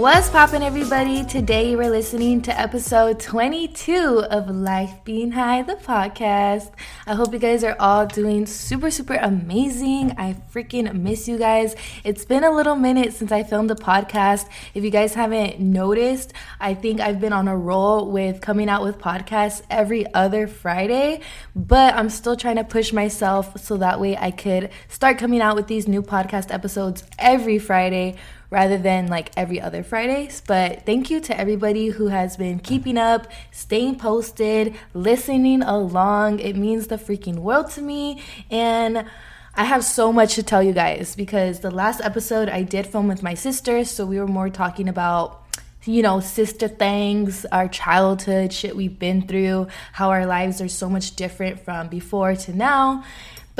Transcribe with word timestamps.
What's 0.00 0.30
poppin', 0.30 0.62
everybody? 0.62 1.26
Today 1.26 1.72
you 1.72 1.80
are 1.80 1.90
listening 1.90 2.40
to 2.42 2.58
episode 2.58 3.20
22 3.20 4.24
of 4.30 4.48
Life 4.48 4.94
Being 5.04 5.32
High, 5.32 5.60
the 5.60 5.74
podcast. 5.74 6.72
I 7.06 7.14
hope 7.14 7.34
you 7.34 7.38
guys 7.38 7.62
are 7.64 7.76
all 7.78 8.06
doing 8.06 8.46
super, 8.46 8.90
super 8.90 9.16
amazing. 9.16 10.12
I 10.16 10.36
freaking 10.54 10.90
miss 10.94 11.28
you 11.28 11.36
guys. 11.36 11.76
It's 12.02 12.24
been 12.24 12.44
a 12.44 12.50
little 12.50 12.76
minute 12.76 13.12
since 13.12 13.30
I 13.30 13.42
filmed 13.42 13.70
a 13.72 13.74
podcast. 13.74 14.48
If 14.72 14.84
you 14.84 14.90
guys 14.90 15.12
haven't 15.12 15.60
noticed, 15.60 16.32
I 16.58 16.72
think 16.72 17.00
I've 17.00 17.20
been 17.20 17.34
on 17.34 17.46
a 17.46 17.54
roll 17.54 18.10
with 18.10 18.40
coming 18.40 18.70
out 18.70 18.82
with 18.82 18.96
podcasts 18.96 19.60
every 19.68 20.10
other 20.14 20.46
Friday, 20.46 21.20
but 21.54 21.94
I'm 21.94 22.08
still 22.08 22.36
trying 22.36 22.56
to 22.56 22.64
push 22.64 22.94
myself 22.94 23.60
so 23.60 23.76
that 23.76 24.00
way 24.00 24.16
I 24.16 24.30
could 24.30 24.70
start 24.88 25.18
coming 25.18 25.42
out 25.42 25.56
with 25.56 25.66
these 25.66 25.86
new 25.86 26.00
podcast 26.00 26.50
episodes 26.54 27.04
every 27.18 27.58
Friday 27.58 28.16
rather 28.50 28.76
than 28.76 29.06
like 29.06 29.30
every 29.36 29.60
other 29.60 29.82
Fridays. 29.82 30.42
But 30.46 30.84
thank 30.84 31.08
you 31.10 31.20
to 31.20 31.40
everybody 31.40 31.88
who 31.88 32.08
has 32.08 32.36
been 32.36 32.58
keeping 32.58 32.98
up, 32.98 33.28
staying 33.52 33.98
posted, 33.98 34.74
listening 34.92 35.62
along. 35.62 36.40
It 36.40 36.56
means 36.56 36.88
the 36.88 36.96
freaking 36.96 37.36
world 37.36 37.70
to 37.72 37.82
me. 37.82 38.22
And 38.50 39.06
I 39.54 39.64
have 39.64 39.84
so 39.84 40.12
much 40.12 40.34
to 40.34 40.42
tell 40.42 40.62
you 40.62 40.72
guys 40.72 41.14
because 41.16 41.60
the 41.60 41.70
last 41.70 42.00
episode 42.00 42.48
I 42.48 42.62
did 42.62 42.86
film 42.86 43.08
with 43.08 43.22
my 43.22 43.34
sister, 43.34 43.84
so 43.84 44.04
we 44.06 44.18
were 44.18 44.28
more 44.28 44.50
talking 44.50 44.88
about 44.88 45.40
you 45.86 46.02
know, 46.02 46.20
sister 46.20 46.68
things, 46.68 47.46
our 47.46 47.66
childhood, 47.66 48.52
shit 48.52 48.76
we've 48.76 48.98
been 48.98 49.26
through, 49.26 49.66
how 49.92 50.10
our 50.10 50.26
lives 50.26 50.60
are 50.60 50.68
so 50.68 50.90
much 50.90 51.16
different 51.16 51.58
from 51.58 51.88
before 51.88 52.34
to 52.36 52.54
now. 52.54 53.02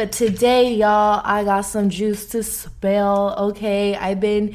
But 0.01 0.13
today, 0.13 0.73
y'all, 0.73 1.21
I 1.23 1.45
got 1.45 1.61
some 1.61 1.91
juice 1.91 2.25
to 2.29 2.43
spill. 2.43 3.35
Okay, 3.37 3.95
I've 3.95 4.19
been 4.19 4.55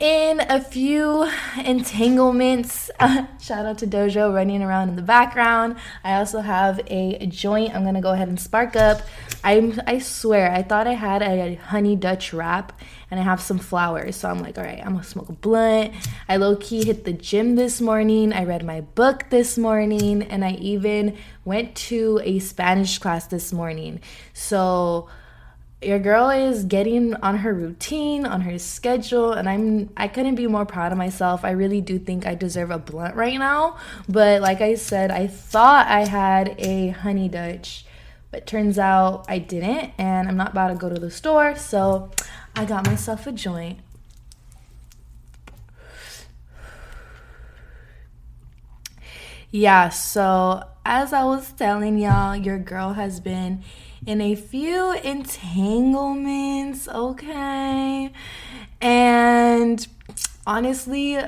in 0.00 0.40
a 0.40 0.60
few 0.60 1.30
entanglements. 1.64 2.90
Shout 3.40 3.66
out 3.66 3.78
to 3.78 3.86
Dojo 3.86 4.34
running 4.34 4.64
around 4.64 4.88
in 4.88 4.96
the 4.96 5.02
background. 5.02 5.76
I 6.02 6.14
also 6.14 6.40
have 6.40 6.80
a 6.88 7.24
joint 7.26 7.72
I'm 7.72 7.84
gonna 7.84 8.00
go 8.00 8.14
ahead 8.14 8.26
and 8.26 8.40
spark 8.40 8.74
up. 8.74 9.02
I'm 9.44 9.78
I 9.86 9.98
swear 9.98 10.50
I 10.50 10.62
thought 10.62 10.86
I 10.86 10.94
had 10.94 11.22
a 11.22 11.54
honey 11.56 11.96
Dutch 11.96 12.32
wrap 12.32 12.80
and 13.10 13.20
I 13.20 13.22
have 13.22 13.40
some 13.40 13.58
flowers. 13.58 14.16
So 14.16 14.30
I'm 14.30 14.40
like, 14.40 14.56
all 14.56 14.64
right, 14.64 14.80
I'm 14.80 14.94
gonna 14.94 15.04
smoke 15.04 15.28
a 15.28 15.32
blunt. 15.32 15.92
I 16.28 16.38
low 16.38 16.56
key 16.56 16.84
hit 16.84 17.04
the 17.04 17.12
gym 17.12 17.54
this 17.54 17.80
morning. 17.80 18.32
I 18.32 18.44
read 18.44 18.64
my 18.64 18.80
book 18.80 19.26
this 19.28 19.58
morning, 19.58 20.22
and 20.22 20.44
I 20.44 20.52
even 20.52 21.16
went 21.44 21.74
to 21.76 22.20
a 22.24 22.38
Spanish 22.38 22.98
class 22.98 23.26
this 23.26 23.52
morning. 23.52 24.00
So 24.32 25.08
your 25.82 25.98
girl 25.98 26.30
is 26.30 26.64
getting 26.64 27.14
on 27.16 27.38
her 27.38 27.52
routine, 27.52 28.24
on 28.24 28.40
her 28.40 28.58
schedule, 28.58 29.32
and 29.32 29.48
I'm 29.48 29.90
I 29.96 30.08
couldn't 30.08 30.36
be 30.36 30.46
more 30.46 30.64
proud 30.64 30.90
of 30.90 30.98
myself. 30.98 31.44
I 31.44 31.50
really 31.50 31.82
do 31.82 31.98
think 31.98 32.26
I 32.26 32.34
deserve 32.34 32.70
a 32.70 32.78
blunt 32.78 33.14
right 33.14 33.38
now. 33.38 33.76
But 34.08 34.40
like 34.40 34.60
I 34.60 34.76
said, 34.76 35.10
I 35.10 35.26
thought 35.26 35.86
I 35.86 36.06
had 36.06 36.54
a 36.58 36.88
honey 36.88 37.28
Dutch, 37.28 37.84
but 38.34 38.48
turns 38.48 38.80
out 38.80 39.24
I 39.28 39.38
didn't, 39.38 39.92
and 39.96 40.26
I'm 40.26 40.36
not 40.36 40.50
about 40.50 40.70
to 40.70 40.74
go 40.74 40.88
to 40.88 40.98
the 40.98 41.08
store, 41.08 41.54
so 41.54 42.10
I 42.56 42.64
got 42.64 42.84
myself 42.84 43.28
a 43.28 43.32
joint. 43.32 43.78
Yeah, 49.52 49.88
so 49.90 50.64
as 50.84 51.12
I 51.12 51.22
was 51.22 51.52
telling 51.52 51.96
y'all, 51.96 52.34
your 52.34 52.58
girl 52.58 52.94
has 52.94 53.20
been 53.20 53.62
in 54.04 54.20
a 54.20 54.34
few 54.34 54.94
entanglements, 54.94 56.88
okay? 56.88 58.10
And 58.80 59.86
honestly, 60.44 61.20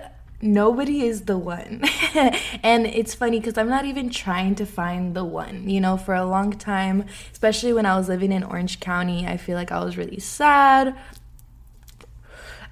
nobody 0.42 1.02
is 1.02 1.22
the 1.22 1.38
one. 1.38 1.82
and 2.62 2.86
it's 2.86 3.14
funny 3.14 3.40
because 3.40 3.56
I'm 3.58 3.68
not 3.68 3.84
even 3.84 4.10
trying 4.10 4.54
to 4.56 4.66
find 4.66 5.14
the 5.14 5.24
one. 5.24 5.68
You 5.68 5.80
know, 5.80 5.96
for 5.96 6.14
a 6.14 6.24
long 6.24 6.52
time, 6.52 7.04
especially 7.32 7.72
when 7.72 7.86
I 7.86 7.96
was 7.96 8.08
living 8.08 8.32
in 8.32 8.42
Orange 8.42 8.80
County, 8.80 9.26
I 9.26 9.36
feel 9.36 9.56
like 9.56 9.72
I 9.72 9.84
was 9.84 9.96
really 9.96 10.20
sad. 10.20 10.96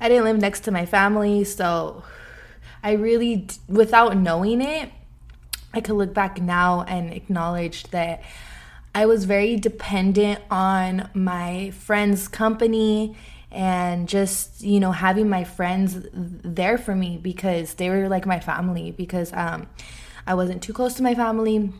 I 0.01 0.09
didn't 0.09 0.25
live 0.25 0.39
next 0.39 0.61
to 0.61 0.71
my 0.71 0.87
family, 0.87 1.45
so 1.45 2.03
I 2.83 2.93
really, 2.93 3.47
without 3.69 4.17
knowing 4.17 4.61
it, 4.61 4.91
I 5.73 5.81
could 5.81 5.97
look 5.97 6.13
back 6.15 6.41
now 6.41 6.83
and 6.83 7.13
acknowledge 7.13 7.85
that 7.85 8.23
I 8.95 9.07
was 9.07 9.25
very 9.25 9.57
dependent 9.57 10.41
on 10.51 11.11
my 11.15 11.71
friends' 11.71 12.29
company 12.29 13.17
and 13.55 14.09
just 14.09 14.61
you 14.61 14.81
know 14.81 14.93
having 14.93 15.29
my 15.29 15.45
friends 15.45 15.97
there 16.13 16.77
for 16.77 16.95
me 16.95 17.17
because 17.17 17.75
they 17.75 17.89
were 17.89 18.09
like 18.09 18.27
my 18.27 18.41
family 18.41 18.91
because 18.91 19.33
um, 19.33 19.69
I 20.27 20.35
wasn't 20.35 20.63
too 20.63 20.73
close 20.73 20.95
to 20.95 21.03
my 21.03 21.15
family. 21.15 21.73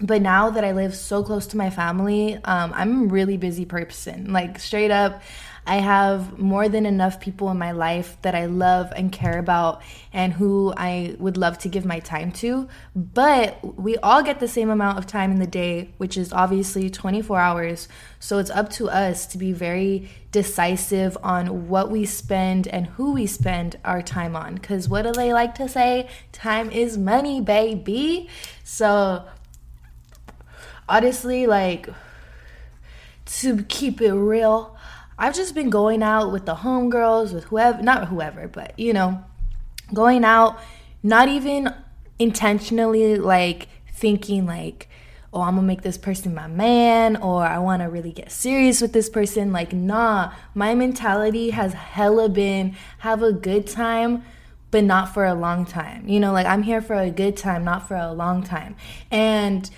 But 0.00 0.22
now 0.22 0.50
that 0.50 0.64
I 0.64 0.72
live 0.72 0.92
so 0.96 1.22
close 1.22 1.46
to 1.48 1.56
my 1.56 1.70
family, 1.70 2.34
um, 2.34 2.72
I'm 2.74 3.02
a 3.02 3.06
really 3.06 3.36
busy 3.36 3.64
person. 3.64 4.32
Like 4.32 4.58
straight 4.58 4.90
up, 4.90 5.22
I 5.66 5.76
have 5.76 6.38
more 6.38 6.68
than 6.68 6.84
enough 6.84 7.20
people 7.20 7.50
in 7.50 7.58
my 7.58 7.72
life 7.72 8.18
that 8.22 8.34
I 8.34 8.46
love 8.46 8.92
and 8.94 9.10
care 9.10 9.38
about 9.38 9.82
and 10.12 10.32
who 10.32 10.74
I 10.76 11.16
would 11.18 11.36
love 11.36 11.56
to 11.58 11.68
give 11.68 11.84
my 11.84 12.00
time 12.00 12.32
to. 12.32 12.68
But 12.94 13.78
we 13.78 13.96
all 13.98 14.22
get 14.22 14.40
the 14.40 14.48
same 14.48 14.68
amount 14.68 14.98
of 14.98 15.06
time 15.06 15.30
in 15.30 15.38
the 15.38 15.46
day, 15.46 15.90
which 15.96 16.18
is 16.18 16.32
obviously 16.32 16.90
24 16.90 17.38
hours. 17.38 17.88
So 18.20 18.38
it's 18.38 18.50
up 18.50 18.70
to 18.72 18.90
us 18.90 19.26
to 19.28 19.38
be 19.38 19.52
very 19.52 20.10
decisive 20.32 21.16
on 21.22 21.68
what 21.68 21.90
we 21.90 22.04
spend 22.04 22.68
and 22.68 22.86
who 22.88 23.12
we 23.12 23.26
spend 23.26 23.78
our 23.84 24.02
time 24.02 24.36
on. 24.36 24.56
Because 24.56 24.88
what 24.88 25.02
do 25.02 25.12
they 25.12 25.32
like 25.32 25.54
to 25.54 25.68
say? 25.68 26.08
Time 26.32 26.70
is 26.70 26.98
money, 26.98 27.40
baby. 27.40 28.28
So 28.64 29.24
honestly, 30.88 31.46
like, 31.46 31.88
to 33.26 33.62
keep 33.64 34.02
it 34.02 34.12
real, 34.12 34.73
I've 35.18 35.34
just 35.34 35.54
been 35.54 35.70
going 35.70 36.02
out 36.02 36.32
with 36.32 36.46
the 36.46 36.56
homegirls, 36.56 37.32
with 37.32 37.44
whoever, 37.44 37.82
not 37.82 38.08
whoever, 38.08 38.48
but 38.48 38.78
you 38.78 38.92
know, 38.92 39.24
going 39.92 40.24
out, 40.24 40.58
not 41.02 41.28
even 41.28 41.72
intentionally 42.18 43.16
like 43.16 43.68
thinking 43.92 44.46
like, 44.46 44.88
oh, 45.32 45.42
I'm 45.42 45.56
gonna 45.56 45.66
make 45.66 45.82
this 45.82 45.98
person 45.98 46.34
my 46.34 46.46
man, 46.46 47.16
or 47.16 47.44
I 47.44 47.58
wanna 47.58 47.90
really 47.90 48.12
get 48.12 48.30
serious 48.30 48.80
with 48.80 48.92
this 48.92 49.08
person. 49.08 49.52
Like, 49.52 49.72
nah, 49.72 50.32
my 50.54 50.74
mentality 50.74 51.50
has 51.50 51.72
hella 51.72 52.28
been 52.28 52.76
have 52.98 53.22
a 53.22 53.32
good 53.32 53.66
time, 53.66 54.24
but 54.70 54.84
not 54.84 55.14
for 55.14 55.24
a 55.24 55.34
long 55.34 55.64
time. 55.64 56.08
You 56.08 56.20
know, 56.20 56.32
like 56.32 56.46
I'm 56.46 56.62
here 56.62 56.80
for 56.80 56.94
a 56.94 57.10
good 57.10 57.36
time, 57.36 57.64
not 57.64 57.86
for 57.86 57.96
a 57.96 58.12
long 58.12 58.42
time. 58.42 58.76
And 59.10 59.68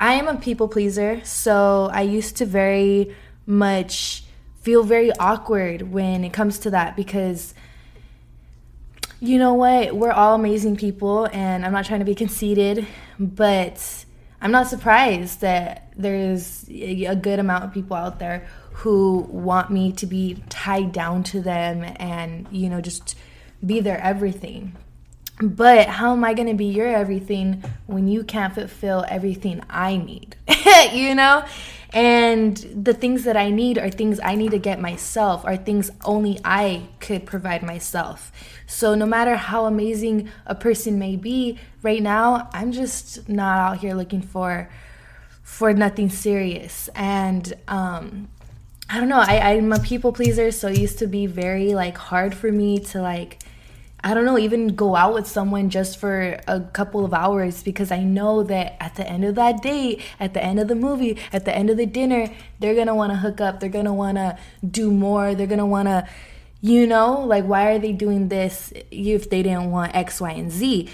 I 0.00 0.14
am 0.14 0.28
a 0.28 0.36
people 0.36 0.66
pleaser, 0.66 1.20
so 1.24 1.90
I 1.92 2.02
used 2.02 2.36
to 2.38 2.46
very 2.46 3.14
much 3.46 4.24
feel 4.60 4.82
very 4.82 5.10
awkward 5.18 5.82
when 5.90 6.24
it 6.24 6.32
comes 6.32 6.58
to 6.60 6.70
that 6.70 6.96
because 6.96 7.54
you 9.20 9.38
know 9.38 9.52
what? 9.52 9.94
We're 9.94 10.12
all 10.12 10.34
amazing 10.34 10.76
people, 10.76 11.28
and 11.32 11.64
I'm 11.64 11.72
not 11.72 11.84
trying 11.84 12.00
to 12.00 12.06
be 12.06 12.14
conceited, 12.14 12.86
but 13.18 14.06
I'm 14.40 14.50
not 14.50 14.66
surprised 14.66 15.42
that 15.42 15.92
there's 15.94 16.64
a 16.70 17.14
good 17.16 17.38
amount 17.38 17.64
of 17.64 17.72
people 17.72 17.96
out 17.96 18.18
there 18.18 18.48
who 18.72 19.26
want 19.28 19.70
me 19.70 19.92
to 19.92 20.06
be 20.06 20.42
tied 20.48 20.92
down 20.92 21.22
to 21.24 21.42
them 21.42 21.84
and, 21.96 22.48
you 22.50 22.70
know, 22.70 22.80
just 22.80 23.14
be 23.64 23.80
their 23.80 24.00
everything. 24.00 24.74
But 25.42 25.88
how 25.88 26.12
am 26.12 26.22
I 26.22 26.34
going 26.34 26.48
to 26.48 26.54
be 26.54 26.66
your 26.66 26.86
everything 26.86 27.64
when 27.86 28.08
you 28.08 28.24
can't 28.24 28.54
fulfill 28.54 29.06
everything 29.08 29.62
I 29.70 29.96
need? 29.96 30.36
you 30.92 31.14
know? 31.14 31.44
And 31.92 32.56
the 32.56 32.94
things 32.94 33.24
that 33.24 33.36
I 33.36 33.50
need 33.50 33.78
are 33.78 33.90
things 33.90 34.20
I 34.22 34.36
need 34.36 34.52
to 34.52 34.58
get 34.58 34.80
myself, 34.80 35.44
are 35.44 35.56
things 35.56 35.90
only 36.04 36.38
I 36.44 36.88
could 37.00 37.26
provide 37.26 37.62
myself. 37.62 38.30
So 38.66 38.94
no 38.94 39.06
matter 39.06 39.34
how 39.34 39.64
amazing 39.64 40.28
a 40.46 40.54
person 40.54 40.98
may 40.98 41.16
be, 41.16 41.58
right 41.82 42.02
now, 42.02 42.48
I'm 42.52 42.70
just 42.70 43.28
not 43.28 43.58
out 43.58 43.78
here 43.78 43.94
looking 43.94 44.22
for 44.22 44.70
for 45.42 45.72
nothing 45.72 46.08
serious. 46.10 46.88
And 46.94 47.52
um, 47.66 48.28
I 48.88 49.00
don't 49.00 49.08
know, 49.08 49.18
I, 49.18 49.54
I'm 49.54 49.72
a 49.72 49.80
people 49.80 50.12
pleaser, 50.12 50.52
so 50.52 50.68
it 50.68 50.78
used 50.78 51.00
to 51.00 51.08
be 51.08 51.26
very 51.26 51.74
like 51.74 51.96
hard 51.96 52.36
for 52.36 52.52
me 52.52 52.78
to 52.78 53.02
like 53.02 53.38
I 54.02 54.14
don't 54.14 54.24
know, 54.24 54.38
even 54.38 54.68
go 54.68 54.96
out 54.96 55.12
with 55.14 55.26
someone 55.26 55.68
just 55.68 55.98
for 55.98 56.40
a 56.48 56.60
couple 56.60 57.04
of 57.04 57.12
hours 57.12 57.62
because 57.62 57.92
I 57.92 58.02
know 58.02 58.42
that 58.44 58.76
at 58.80 58.94
the 58.94 59.06
end 59.06 59.24
of 59.24 59.34
that 59.34 59.62
date, 59.62 60.00
at 60.18 60.32
the 60.32 60.42
end 60.42 60.58
of 60.58 60.68
the 60.68 60.74
movie, 60.74 61.18
at 61.32 61.44
the 61.44 61.54
end 61.54 61.68
of 61.68 61.76
the 61.76 61.86
dinner, 61.86 62.28
they're 62.60 62.74
gonna 62.74 62.94
wanna 62.94 63.16
hook 63.16 63.40
up, 63.40 63.60
they're 63.60 63.68
gonna 63.68 63.94
wanna 63.94 64.38
do 64.68 64.90
more, 64.90 65.34
they're 65.34 65.46
gonna 65.46 65.66
wanna, 65.66 66.08
you 66.62 66.86
know, 66.86 67.20
like 67.20 67.44
why 67.44 67.72
are 67.72 67.78
they 67.78 67.92
doing 67.92 68.28
this 68.28 68.72
if 68.90 69.28
they 69.28 69.42
didn't 69.42 69.70
want 69.70 69.94
X, 69.94 70.20
Y, 70.20 70.30
and 70.30 70.50
Z? 70.50 70.88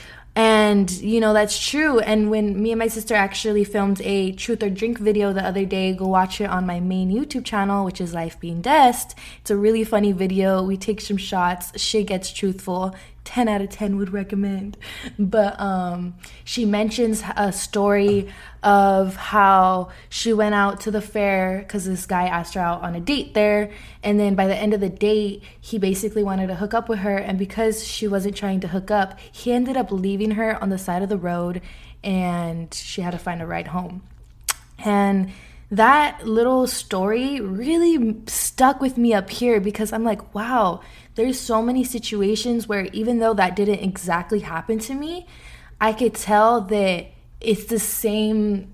And, 0.67 0.91
you 0.91 1.21
know, 1.21 1.33
that's 1.33 1.57
true. 1.65 2.01
And 2.01 2.29
when 2.29 2.61
me 2.61 2.73
and 2.73 2.79
my 2.81 2.89
sister 2.89 3.15
actually 3.15 3.63
filmed 3.63 4.01
a 4.01 4.33
truth 4.33 4.65
or 4.65 4.69
drink 4.69 4.99
video 4.99 5.33
the 5.33 5.47
other 5.47 5.65
day, 5.65 5.93
go 5.93 6.09
watch 6.09 6.41
it 6.41 6.51
on 6.51 6.67
my 6.67 6.81
main 6.81 7.09
YouTube 7.09 7.45
channel, 7.45 7.85
which 7.85 8.01
is 8.01 8.13
Life 8.13 8.41
Being 8.41 8.63
Dest. 8.63 9.15
It's 9.41 9.53
a 9.53 9.57
really 9.57 9.85
funny 9.85 10.11
video. 10.11 10.65
We 10.65 10.77
take 10.77 11.01
some 11.01 11.19
shots. 11.19 11.81
Shit 11.81 12.09
gets 12.09 12.33
truthful. 12.33 12.97
10 13.27 13.49
out 13.49 13.61
of 13.61 13.69
10 13.69 13.97
would 13.99 14.13
recommend. 14.13 14.79
But 15.19 15.61
um, 15.61 16.15
she 16.45 16.65
mentions 16.65 17.23
a 17.37 17.53
story 17.53 18.29
of 18.63 19.17
how 19.17 19.91
she 20.09 20.33
went 20.33 20.55
out 20.55 20.81
to 20.81 20.91
the 20.91 21.03
fair 21.03 21.59
because 21.59 21.85
this 21.85 22.07
guy 22.07 22.27
asked 22.27 22.55
her 22.55 22.61
out 22.61 22.83
on 22.83 22.95
a 22.95 23.01
date 23.01 23.35
there. 23.35 23.71
And 24.03 24.19
then 24.19 24.35
by 24.35 24.47
the 24.47 24.57
end 24.57 24.73
of 24.73 24.81
the 24.81 24.89
date, 24.89 25.43
he 25.61 25.79
basically 25.79 26.23
wanted 26.23 26.47
to 26.47 26.55
hook 26.55 26.73
up 26.73 26.89
with 26.89 27.01
her. 27.01 27.19
And 27.19 27.39
because 27.39 27.87
she 27.87 28.09
wasn't 28.09 28.37
trying 28.37 28.61
to 28.61 28.69
hook 28.69 28.91
up, 28.91 29.19
he 29.21 29.53
ended 29.53 29.77
up 29.77 29.93
leaving 29.93 30.33
her 30.33 30.61
on 30.63 30.71
the 30.71 30.79
side 30.79 31.03
of 31.03 31.09
the 31.09 31.19
road 31.19 31.61
and 32.03 32.73
she 32.73 33.03
had 33.03 33.11
to 33.11 33.19
find 33.19 33.43
a 33.43 33.47
ride 33.47 33.69
home. 33.69 34.03
And 34.79 35.33
that 35.71 36.27
little 36.27 36.67
story 36.67 37.41
really 37.41 38.17
stuck 38.27 38.81
with 38.81 38.97
me 38.97 39.13
up 39.13 39.31
here 39.31 39.61
because 39.61 39.93
I'm 39.93 40.05
like, 40.05 40.35
wow, 40.35 40.81
there's 41.17 41.41
so 41.41 41.61
many 41.61 41.83
situations 41.83 42.69
where 42.69 42.85
even 42.93 43.19
though 43.19 43.35
that 43.35 43.57
didn't 43.57 43.81
exactly 43.81 44.41
happen 44.41 44.79
to 44.81 44.95
me, 44.95 45.27
I 45.81 45.93
could 45.93 46.15
tell 46.15 46.61
that 46.63 47.07
it's 47.41 47.65
the 47.65 47.79
same 47.79 48.73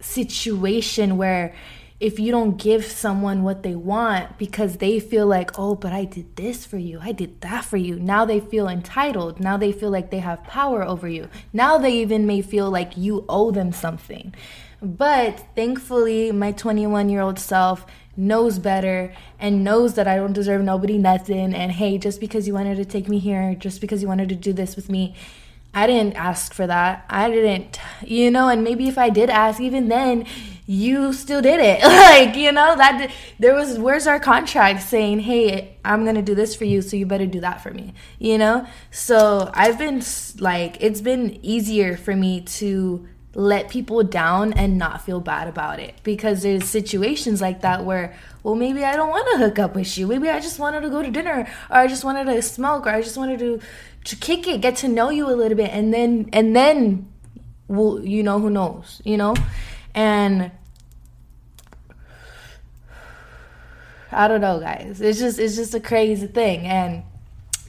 situation 0.00 1.16
where 1.16 1.54
if 2.00 2.20
you 2.20 2.30
don't 2.30 2.56
give 2.56 2.84
someone 2.84 3.42
what 3.42 3.64
they 3.64 3.74
want 3.74 4.38
because 4.38 4.76
they 4.76 5.00
feel 5.00 5.26
like, 5.26 5.58
oh, 5.58 5.74
but 5.74 5.92
I 5.92 6.04
did 6.04 6.36
this 6.36 6.64
for 6.64 6.78
you, 6.78 7.00
I 7.02 7.12
did 7.12 7.40
that 7.40 7.64
for 7.64 7.76
you. 7.76 7.98
Now 7.98 8.24
they 8.24 8.38
feel 8.38 8.68
entitled. 8.68 9.40
Now 9.40 9.56
they 9.56 9.72
feel 9.72 9.90
like 9.90 10.10
they 10.10 10.20
have 10.20 10.44
power 10.44 10.84
over 10.84 11.08
you. 11.08 11.28
Now 11.52 11.76
they 11.78 11.94
even 11.94 12.26
may 12.26 12.42
feel 12.42 12.70
like 12.70 12.96
you 12.96 13.24
owe 13.28 13.50
them 13.50 13.72
something. 13.72 14.34
But 14.80 15.40
thankfully, 15.54 16.30
my 16.32 16.52
21 16.52 17.08
year 17.08 17.20
old 17.20 17.38
self 17.38 17.84
knows 18.16 18.58
better 18.58 19.14
and 19.38 19.62
knows 19.62 19.94
that 19.94 20.08
I 20.08 20.16
don't 20.16 20.32
deserve 20.32 20.62
nobody 20.62 20.98
nothing. 20.98 21.54
And 21.54 21.72
hey, 21.72 21.98
just 21.98 22.20
because 22.20 22.46
you 22.46 22.54
wanted 22.54 22.76
to 22.76 22.84
take 22.84 23.08
me 23.08 23.18
here, 23.18 23.54
just 23.54 23.80
because 23.80 24.02
you 24.02 24.08
wanted 24.08 24.28
to 24.28 24.34
do 24.34 24.52
this 24.52 24.76
with 24.76 24.88
me, 24.88 25.14
I 25.74 25.86
didn't 25.86 26.16
ask 26.16 26.54
for 26.54 26.66
that. 26.66 27.04
I 27.08 27.30
didn't, 27.30 27.78
you 28.04 28.30
know, 28.30 28.48
and 28.48 28.64
maybe 28.64 28.88
if 28.88 28.98
I 28.98 29.10
did 29.10 29.30
ask, 29.30 29.60
even 29.60 29.88
then, 29.88 30.26
you 30.66 31.12
still 31.12 31.42
did 31.42 31.60
it. 31.60 31.82
like, 31.82 32.36
you 32.36 32.52
know, 32.52 32.74
that 32.76 33.10
there 33.38 33.54
was, 33.54 33.78
where's 33.78 34.06
our 34.06 34.18
contract 34.18 34.82
saying, 34.82 35.20
hey, 35.20 35.76
I'm 35.84 36.04
going 36.04 36.16
to 36.16 36.22
do 36.22 36.34
this 36.34 36.56
for 36.56 36.64
you, 36.64 36.82
so 36.82 36.96
you 36.96 37.06
better 37.06 37.26
do 37.26 37.40
that 37.40 37.62
for 37.62 37.70
me, 37.70 37.94
you 38.18 38.38
know? 38.38 38.66
So 38.90 39.50
I've 39.54 39.78
been 39.78 40.02
like, 40.38 40.78
it's 40.80 41.00
been 41.00 41.38
easier 41.44 41.96
for 41.96 42.16
me 42.16 42.40
to 42.40 43.06
let 43.34 43.68
people 43.68 44.02
down 44.02 44.52
and 44.54 44.78
not 44.78 45.02
feel 45.02 45.20
bad 45.20 45.48
about 45.48 45.78
it. 45.78 45.94
Because 46.02 46.42
there's 46.42 46.64
situations 46.64 47.40
like 47.40 47.60
that 47.60 47.84
where 47.84 48.16
well 48.42 48.54
maybe 48.54 48.84
i 48.84 48.96
don't 48.96 49.10
want 49.10 49.28
to 49.32 49.38
hook 49.38 49.58
up 49.58 49.74
with 49.74 49.96
you. 49.98 50.06
Maybe 50.06 50.28
i 50.28 50.40
just 50.40 50.58
wanted 50.58 50.80
to 50.80 50.90
go 50.90 51.02
to 51.02 51.10
dinner 51.10 51.48
or 51.70 51.76
i 51.76 51.86
just 51.86 52.04
wanted 52.04 52.24
to 52.24 52.40
smoke 52.42 52.86
or 52.86 52.90
i 52.90 53.02
just 53.02 53.16
wanted 53.16 53.38
to 53.40 53.60
to 54.04 54.16
kick 54.16 54.48
it 54.48 54.60
get 54.60 54.76
to 54.76 54.88
know 54.88 55.10
you 55.10 55.28
a 55.28 55.34
little 55.34 55.56
bit 55.56 55.70
and 55.70 55.92
then 55.92 56.30
and 56.32 56.56
then 56.56 57.06
well 57.68 58.00
you 58.00 58.22
know 58.22 58.40
who 58.40 58.50
knows 58.50 59.02
you 59.04 59.16
know? 59.16 59.34
And 59.94 60.50
i 64.10 64.26
don't 64.26 64.40
know 64.40 64.58
guys. 64.58 65.00
It's 65.00 65.18
just 65.18 65.38
it's 65.38 65.56
just 65.56 65.74
a 65.74 65.80
crazy 65.80 66.26
thing 66.26 66.66
and 66.66 67.02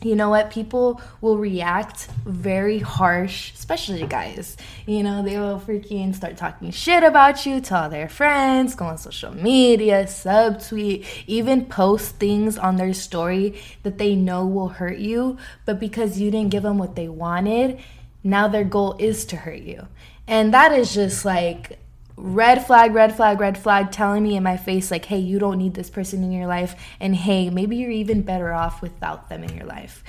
you 0.01 0.15
know 0.15 0.29
what? 0.29 0.51
People 0.51 1.01
will 1.21 1.37
react 1.37 2.07
very 2.25 2.79
harsh 2.79 3.53
especially 3.53 4.05
guys. 4.07 4.57
You 4.85 5.03
know 5.03 5.23
they 5.23 5.37
will 5.37 5.59
freaking 5.59 6.15
start 6.15 6.37
talking 6.37 6.71
shit 6.71 7.03
about 7.03 7.45
you 7.45 7.61
to 7.61 7.75
all 7.75 7.89
their 7.89 8.09
friends 8.09 8.75
go 8.75 8.85
on 8.85 8.97
social 8.97 9.33
media 9.33 10.05
subtweet 10.05 11.05
even 11.27 11.65
post 11.65 12.15
things 12.15 12.57
on 12.57 12.77
their 12.77 12.93
story 12.93 13.61
that 13.83 13.97
they 13.97 14.15
know 14.15 14.45
will 14.45 14.69
hurt 14.69 14.97
you. 14.97 15.37
But 15.65 15.79
because 15.79 16.19
you 16.19 16.31
didn't 16.31 16.51
give 16.51 16.63
them 16.63 16.77
what 16.77 16.95
they 16.95 17.07
wanted 17.07 17.79
now 18.23 18.47
their 18.47 18.63
goal 18.63 18.95
is 18.99 19.25
to 19.25 19.37
hurt 19.37 19.61
you. 19.61 19.87
And 20.27 20.53
that 20.53 20.71
is 20.71 20.93
just 20.93 21.25
like 21.25 21.78
red 22.21 22.65
flag, 22.65 22.93
red 22.93 23.15
flag, 23.15 23.39
red 23.39 23.57
flag 23.57 23.91
telling 23.91 24.23
me 24.23 24.35
in 24.35 24.43
my 24.43 24.57
face, 24.57 24.91
like, 24.91 25.05
hey, 25.05 25.19
you 25.19 25.39
don't 25.39 25.57
need 25.57 25.73
this 25.73 25.89
person 25.89 26.23
in 26.23 26.31
your 26.31 26.47
life. 26.47 26.75
And 26.99 27.15
hey, 27.15 27.49
maybe 27.49 27.77
you're 27.77 27.91
even 27.91 28.21
better 28.21 28.51
off 28.51 28.81
without 28.81 29.29
them 29.29 29.43
in 29.43 29.55
your 29.55 29.65
life. 29.65 30.03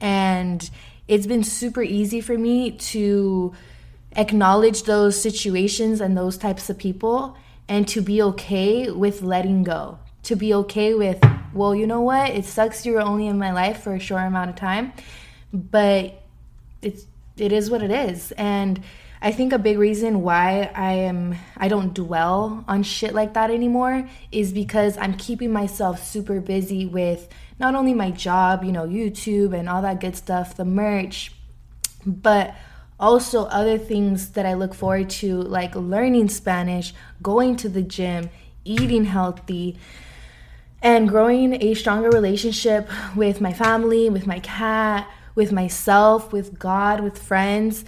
And 0.00 0.68
it's 1.08 1.26
been 1.26 1.42
super 1.42 1.82
easy 1.82 2.20
for 2.20 2.38
me 2.38 2.70
to 2.70 3.52
acknowledge 4.12 4.84
those 4.84 5.20
situations 5.20 6.00
and 6.00 6.16
those 6.16 6.38
types 6.38 6.70
of 6.70 6.78
people 6.78 7.36
and 7.68 7.86
to 7.88 8.00
be 8.00 8.22
okay 8.22 8.90
with 8.90 9.22
letting 9.22 9.64
go. 9.64 9.98
To 10.24 10.36
be 10.36 10.54
okay 10.54 10.94
with, 10.94 11.18
well, 11.52 11.74
you 11.74 11.86
know 11.86 12.00
what? 12.00 12.30
It 12.30 12.44
sucks 12.44 12.86
you're 12.86 13.00
only 13.00 13.26
in 13.26 13.38
my 13.38 13.52
life 13.52 13.82
for 13.82 13.94
a 13.94 14.00
short 14.00 14.22
amount 14.22 14.50
of 14.50 14.56
time, 14.56 14.92
but 15.52 16.22
it's 16.82 17.06
it 17.36 17.52
is 17.52 17.70
what 17.70 17.82
it 17.82 17.90
is. 17.90 18.32
And 18.32 18.82
I 19.26 19.32
think 19.32 19.52
a 19.52 19.58
big 19.58 19.76
reason 19.76 20.22
why 20.22 20.70
I 20.72 20.92
am 20.92 21.34
I 21.56 21.66
don't 21.66 21.92
dwell 21.92 22.64
on 22.68 22.84
shit 22.84 23.12
like 23.12 23.34
that 23.34 23.50
anymore 23.50 24.08
is 24.30 24.52
because 24.52 24.96
I'm 24.98 25.14
keeping 25.14 25.52
myself 25.52 26.06
super 26.06 26.40
busy 26.40 26.86
with 26.86 27.28
not 27.58 27.74
only 27.74 27.92
my 27.92 28.12
job, 28.12 28.62
you 28.62 28.70
know, 28.70 28.86
YouTube 28.86 29.52
and 29.52 29.68
all 29.68 29.82
that 29.82 30.00
good 30.00 30.14
stuff, 30.14 30.56
the 30.56 30.64
merch, 30.64 31.32
but 32.06 32.54
also 33.00 33.46
other 33.46 33.78
things 33.78 34.30
that 34.34 34.46
I 34.46 34.54
look 34.54 34.74
forward 34.74 35.10
to 35.18 35.42
like 35.42 35.74
learning 35.74 36.28
Spanish, 36.28 36.94
going 37.20 37.56
to 37.56 37.68
the 37.68 37.82
gym, 37.82 38.30
eating 38.64 39.06
healthy, 39.06 39.76
and 40.80 41.08
growing 41.08 41.60
a 41.60 41.74
stronger 41.74 42.10
relationship 42.10 42.88
with 43.16 43.40
my 43.40 43.52
family, 43.52 44.08
with 44.08 44.28
my 44.28 44.38
cat, 44.38 45.10
with 45.34 45.50
myself, 45.50 46.32
with 46.32 46.60
God, 46.60 47.00
with 47.00 47.18
friends 47.18 47.84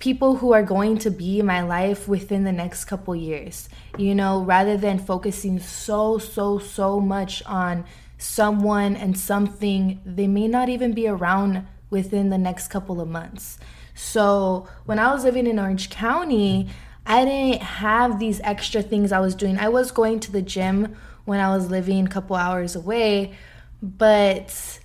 people 0.00 0.36
who 0.36 0.52
are 0.52 0.62
going 0.62 0.98
to 0.98 1.10
be 1.10 1.38
in 1.38 1.46
my 1.46 1.62
life 1.62 2.08
within 2.08 2.42
the 2.44 2.52
next 2.52 2.86
couple 2.86 3.14
years 3.14 3.68
you 3.96 4.14
know 4.14 4.42
rather 4.42 4.76
than 4.76 4.98
focusing 4.98 5.60
so 5.60 6.18
so 6.18 6.58
so 6.58 6.98
much 6.98 7.42
on 7.46 7.84
someone 8.20 8.96
and 8.96 9.18
something 9.18 10.00
they 10.04 10.26
may 10.26 10.46
not 10.46 10.68
even 10.68 10.92
be 10.92 11.08
around 11.08 11.66
within 11.88 12.28
the 12.28 12.38
next 12.38 12.68
couple 12.68 13.00
of 13.00 13.08
months. 13.08 13.58
So 13.94 14.68
when 14.84 14.98
i 14.98 15.12
was 15.12 15.24
living 15.24 15.46
in 15.46 15.58
orange 15.58 15.90
county 15.90 16.68
i 17.06 17.24
didn't 17.24 17.62
have 17.62 18.18
these 18.18 18.40
extra 18.42 18.82
things 18.82 19.12
i 19.12 19.20
was 19.20 19.34
doing. 19.34 19.58
I 19.58 19.68
was 19.68 19.90
going 19.90 20.20
to 20.20 20.32
the 20.32 20.42
gym 20.42 20.96
when 21.24 21.40
i 21.40 21.54
was 21.54 21.70
living 21.70 22.06
a 22.06 22.10
couple 22.10 22.36
hours 22.36 22.76
away 22.76 23.34
but 23.82 24.79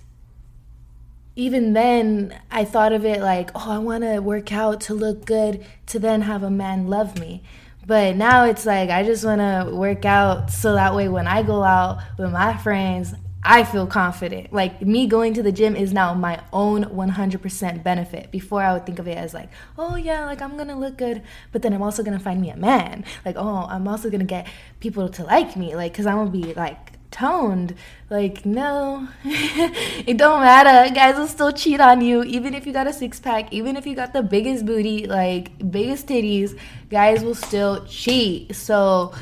even 1.36 1.74
then 1.74 2.34
I 2.50 2.64
thought 2.64 2.92
of 2.92 3.04
it 3.04 3.20
like, 3.20 3.50
oh, 3.54 3.70
I 3.70 3.78
want 3.78 4.04
to 4.04 4.20
work 4.20 4.52
out 4.52 4.80
to 4.82 4.94
look 4.94 5.26
good 5.26 5.64
to 5.86 5.98
then 5.98 6.22
have 6.22 6.42
a 6.42 6.50
man 6.50 6.88
love 6.88 7.18
me. 7.20 7.42
But 7.86 8.16
now 8.16 8.46
it's 8.46 8.66
like 8.66 8.90
I 8.90 9.04
just 9.04 9.24
want 9.24 9.40
to 9.40 9.70
work 9.72 10.04
out 10.04 10.50
so 10.50 10.74
that 10.74 10.94
way 10.94 11.08
when 11.08 11.28
I 11.28 11.42
go 11.42 11.62
out 11.62 12.00
with 12.18 12.32
my 12.32 12.56
friends, 12.56 13.14
I 13.44 13.62
feel 13.62 13.86
confident. 13.86 14.52
Like 14.52 14.82
me 14.82 15.06
going 15.06 15.34
to 15.34 15.42
the 15.42 15.52
gym 15.52 15.76
is 15.76 15.92
now 15.92 16.14
my 16.14 16.42
own 16.52 16.84
100% 16.84 17.84
benefit. 17.84 18.32
Before 18.32 18.60
I 18.60 18.72
would 18.72 18.86
think 18.86 18.98
of 18.98 19.06
it 19.06 19.16
as 19.16 19.34
like, 19.34 19.50
oh 19.78 19.94
yeah, 19.94 20.24
like 20.24 20.42
I'm 20.42 20.56
to 20.68 20.74
look 20.74 20.96
good, 20.96 21.22
but 21.52 21.62
then 21.62 21.72
I'm 21.72 21.82
also 21.82 22.02
to 22.18 22.24
find 22.24 22.40
me 22.40 22.50
a 22.50 22.56
man. 22.56 23.04
Like, 23.24 23.36
oh, 23.38 23.66
I'm 23.68 23.86
also 23.86 24.08
to 24.20 24.26
get 24.26 24.48
people 24.80 25.08
to 25.10 25.22
like 25.22 25.54
me 25.54 25.76
like 25.76 25.94
cuz 25.94 26.06
I'm 26.06 26.16
to 26.32 26.32
be 26.32 26.54
like 26.54 26.95
toned. 27.10 27.74
Like, 28.10 28.46
no, 28.46 29.08
it 29.24 30.16
don't 30.16 30.40
matter. 30.40 30.94
Guys 30.94 31.16
will 31.16 31.26
still 31.26 31.52
cheat 31.52 31.80
on 31.80 32.00
you, 32.00 32.22
even 32.22 32.54
if 32.54 32.66
you 32.66 32.72
got 32.72 32.86
a 32.86 32.92
six 32.92 33.18
pack, 33.18 33.52
even 33.52 33.76
if 33.76 33.86
you 33.86 33.94
got 33.94 34.12
the 34.12 34.22
biggest 34.22 34.64
booty, 34.66 35.06
like 35.06 35.70
biggest 35.70 36.06
titties, 36.06 36.58
guys 36.90 37.24
will 37.24 37.34
still 37.34 37.84
cheat. 37.86 38.54
So, 38.54 39.14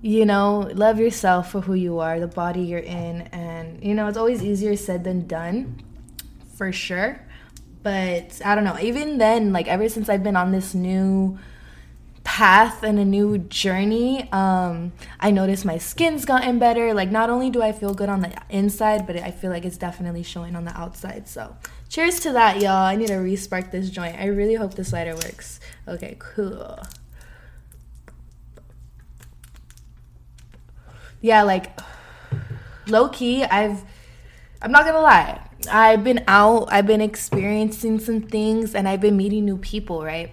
you 0.00 0.24
know, 0.24 0.70
love 0.74 0.98
yourself 0.98 1.50
for 1.50 1.60
who 1.60 1.74
you 1.74 1.98
are, 1.98 2.18
the 2.18 2.28
body 2.28 2.62
you're 2.62 2.78
in, 2.78 3.22
and 3.32 3.82
you 3.84 3.94
know, 3.94 4.06
it's 4.08 4.16
always 4.16 4.42
easier 4.42 4.76
said 4.76 5.04
than 5.04 5.26
done, 5.26 5.82
for 6.56 6.72
sure. 6.72 7.20
But 7.82 8.40
I 8.44 8.54
don't 8.54 8.64
know, 8.64 8.78
even 8.80 9.18
then, 9.18 9.52
like, 9.52 9.68
ever 9.68 9.88
since 9.88 10.08
I've 10.08 10.22
been 10.22 10.36
on 10.36 10.52
this 10.52 10.74
new 10.74 11.38
path 12.24 12.82
and 12.82 12.98
a 12.98 13.04
new 13.04 13.38
journey. 13.38 14.30
Um, 14.32 14.92
I 15.18 15.30
noticed 15.30 15.64
my 15.64 15.78
skin's 15.78 16.24
gotten 16.24 16.58
better. 16.58 16.94
Like, 16.94 17.10
not 17.10 17.30
only 17.30 17.50
do 17.50 17.62
I 17.62 17.72
feel 17.72 17.94
good 17.94 18.08
on 18.08 18.20
the 18.20 18.32
inside, 18.48 19.06
but 19.06 19.16
I 19.16 19.30
feel 19.30 19.50
like 19.50 19.64
it's 19.64 19.76
definitely 19.76 20.22
showing 20.22 20.54
on 20.54 20.64
the 20.64 20.78
outside. 20.78 21.28
So, 21.28 21.56
cheers 21.88 22.20
to 22.20 22.32
that, 22.32 22.60
y'all. 22.60 22.86
I 22.86 22.96
need 22.96 23.08
to 23.08 23.14
respark 23.14 23.70
this 23.70 23.90
joint. 23.90 24.16
I 24.16 24.26
really 24.26 24.54
hope 24.54 24.74
this 24.74 24.92
lighter 24.92 25.14
works. 25.14 25.60
Okay, 25.88 26.16
cool. 26.18 26.78
Yeah, 31.20 31.42
like, 31.42 31.78
low 32.86 33.08
key, 33.08 33.44
I've, 33.44 33.82
I'm 34.62 34.72
not 34.72 34.84
gonna 34.86 35.00
lie. 35.00 35.40
I've 35.70 36.02
been 36.02 36.24
out, 36.26 36.72
I've 36.72 36.86
been 36.86 37.02
experiencing 37.02 37.98
some 37.98 38.22
things, 38.22 38.74
and 38.74 38.88
I've 38.88 39.02
been 39.02 39.18
meeting 39.18 39.44
new 39.44 39.58
people, 39.58 40.02
right? 40.02 40.30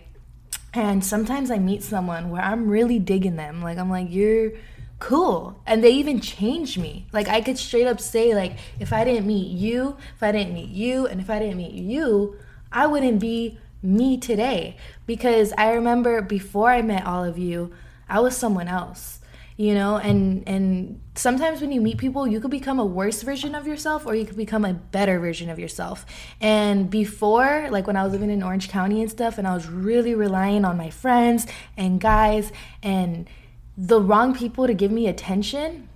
And 0.74 1.04
sometimes 1.04 1.50
I 1.50 1.58
meet 1.58 1.84
someone 1.84 2.30
where 2.30 2.42
I'm 2.42 2.68
really 2.68 3.00
digging 3.00 3.36
them. 3.36 3.62
Like, 3.62 3.78
I'm 3.78 3.90
like, 3.90 4.08
you're 4.10 4.52
cool. 5.00 5.62
And 5.66 5.84
they 5.84 5.92
even 5.92 6.20
change 6.20 6.78
me. 6.78 7.08
Like, 7.12 7.28
I 7.28 7.42
could 7.42 7.58
straight 7.58 7.88
up 7.88 8.00
say, 8.00 8.36
like, 8.36 8.58
if 8.80 8.94
I 8.94 9.04
didn't 9.04 9.28
meet 9.28 9.50
you, 9.50 9.98
if 10.16 10.24
I 10.24 10.32
didn't 10.32 10.54
meet 10.54 10.70
you, 10.70 11.08
and 11.08 11.22
if 11.22 11.30
I 11.30 11.40
didn't 11.40 11.58
meet 11.58 11.74
you, 11.74 12.38
I 12.72 12.88
wouldn't 12.88 13.20
be 13.20 13.58
me 13.82 14.18
today. 14.18 14.78
Because 15.06 15.54
I 15.58 15.74
remember 15.74 16.22
before 16.22 16.70
I 16.70 16.82
met 16.82 17.06
all 17.06 17.24
of 17.24 17.38
you, 17.38 17.74
I 18.10 18.20
was 18.20 18.36
someone 18.36 18.68
else 18.68 19.20
you 19.58 19.74
know 19.74 19.98
and 19.98 20.48
and 20.48 21.02
sometimes 21.16 21.62
when 21.62 21.72
you 21.72 21.82
meet 21.82 21.98
people 21.98 22.28
you 22.28 22.40
could 22.40 22.52
become 22.52 22.80
a 22.80 22.86
worse 22.86 23.24
version 23.24 23.56
of 23.56 23.66
yourself 23.66 24.06
or 24.06 24.16
you 24.16 24.24
could 24.24 24.38
become 24.38 24.64
a 24.64 24.74
better 24.74 25.20
version 25.20 25.50
of 25.50 25.58
yourself. 25.58 26.06
And 26.40 26.90
before 26.90 27.68
like 27.72 27.88
when 27.88 27.98
i 27.98 28.04
was 28.04 28.14
living 28.14 28.30
in 28.30 28.44
orange 28.44 28.70
county 28.70 29.02
and 29.02 29.10
stuff 29.10 29.38
and 29.38 29.48
i 29.48 29.54
was 29.54 29.68
really 29.68 30.14
relying 30.14 30.64
on 30.64 30.78
my 30.78 30.92
friends 30.92 31.48
and 31.76 32.00
guys 32.00 32.52
and 32.84 33.28
the 33.76 34.00
wrong 34.00 34.36
people 34.36 34.68
to 34.68 34.74
give 34.74 34.92
me 34.92 35.08
attention 35.08 35.90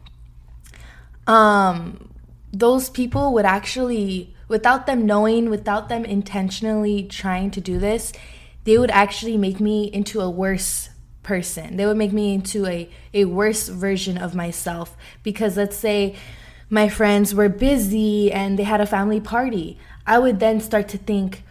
um 1.28 2.10
those 2.52 2.90
people 2.90 3.34
would 3.34 3.46
actually 3.46 4.36
without 4.48 4.88
them 4.88 5.06
knowing 5.06 5.50
without 5.50 5.88
them 5.88 6.04
intentionally 6.04 7.04
trying 7.04 7.52
to 7.52 7.62
do 7.62 7.78
this 7.78 8.12
they 8.64 8.78
would 8.78 8.92
actually 8.92 9.38
make 9.38 9.60
me 9.60 9.86
into 9.86 10.20
a 10.20 10.30
worse 10.30 10.90
person. 11.24 11.78
They 11.78 11.86
would 11.86 11.98
make 11.98 12.14
me 12.14 12.34
into 12.34 12.66
a, 12.66 12.90
a 13.14 13.26
worse 13.26 13.68
version 13.68 14.18
of 14.18 14.36
myself 14.36 14.96
because 15.24 15.58
let's 15.58 15.78
say 15.78 16.16
my 16.70 16.88
friends 16.90 17.36
were 17.36 17.50
busy 17.50 18.32
and 18.32 18.58
they 18.58 18.64
had 18.64 18.82
a 18.82 18.86
family 18.86 19.20
party. 19.20 19.78
I 20.06 20.20
would 20.20 20.40
then 20.40 20.60
start 20.60 20.88
to 20.90 20.98
think, 20.98 21.44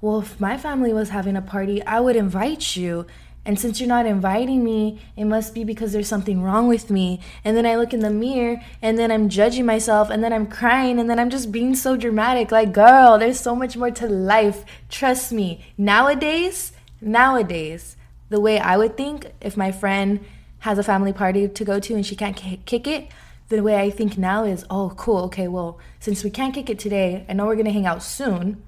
well, 0.00 0.20
if 0.20 0.38
my 0.38 0.56
family 0.56 0.92
was 0.92 1.08
having 1.08 1.36
a 1.36 1.42
party, 1.42 1.82
I 1.84 2.00
would 2.00 2.16
invite 2.16 2.76
you. 2.76 3.06
And 3.44 3.58
since 3.58 3.80
you're 3.80 3.88
not 3.88 4.04
inviting 4.04 4.62
me, 4.62 5.00
it 5.16 5.24
must 5.24 5.54
be 5.54 5.64
because 5.64 5.92
there's 5.92 6.06
something 6.06 6.42
wrong 6.42 6.68
with 6.68 6.90
me. 6.90 7.20
And 7.44 7.56
then 7.56 7.64
I 7.64 7.76
look 7.76 7.94
in 7.94 8.00
the 8.00 8.10
mirror 8.10 8.60
and 8.82 8.98
then 8.98 9.10
I'm 9.10 9.30
judging 9.30 9.64
myself 9.64 10.10
and 10.10 10.22
then 10.22 10.34
I'm 10.34 10.46
crying 10.46 10.98
and 11.00 11.08
then 11.08 11.18
I'm 11.18 11.30
just 11.30 11.50
being 11.50 11.74
so 11.74 11.96
dramatic. 11.96 12.52
Like, 12.52 12.74
girl, 12.74 13.18
there's 13.18 13.40
so 13.40 13.56
much 13.56 13.74
more 13.74 13.90
to 13.90 14.06
life. 14.06 14.66
Trust 14.90 15.32
me. 15.32 15.64
Nowadays, 15.78 16.72
nowadays, 17.00 17.96
the 18.28 18.40
way 18.40 18.58
I 18.58 18.76
would 18.76 18.96
think 18.96 19.32
if 19.40 19.56
my 19.56 19.72
friend 19.72 20.24
has 20.60 20.78
a 20.78 20.82
family 20.82 21.12
party 21.12 21.48
to 21.48 21.64
go 21.64 21.78
to 21.80 21.94
and 21.94 22.04
she 22.04 22.16
can't 22.16 22.36
kick 22.36 22.86
it, 22.86 23.08
the 23.48 23.62
way 23.62 23.76
I 23.76 23.90
think 23.90 24.18
now 24.18 24.44
is, 24.44 24.66
oh, 24.68 24.92
cool, 24.96 25.18
okay, 25.24 25.48
well, 25.48 25.78
since 26.00 26.22
we 26.22 26.30
can't 26.30 26.52
kick 26.52 26.68
it 26.68 26.78
today, 26.78 27.24
I 27.28 27.32
know 27.32 27.46
we're 27.46 27.56
gonna 27.56 27.70
hang 27.70 27.86
out 27.86 28.02
soon, 28.02 28.62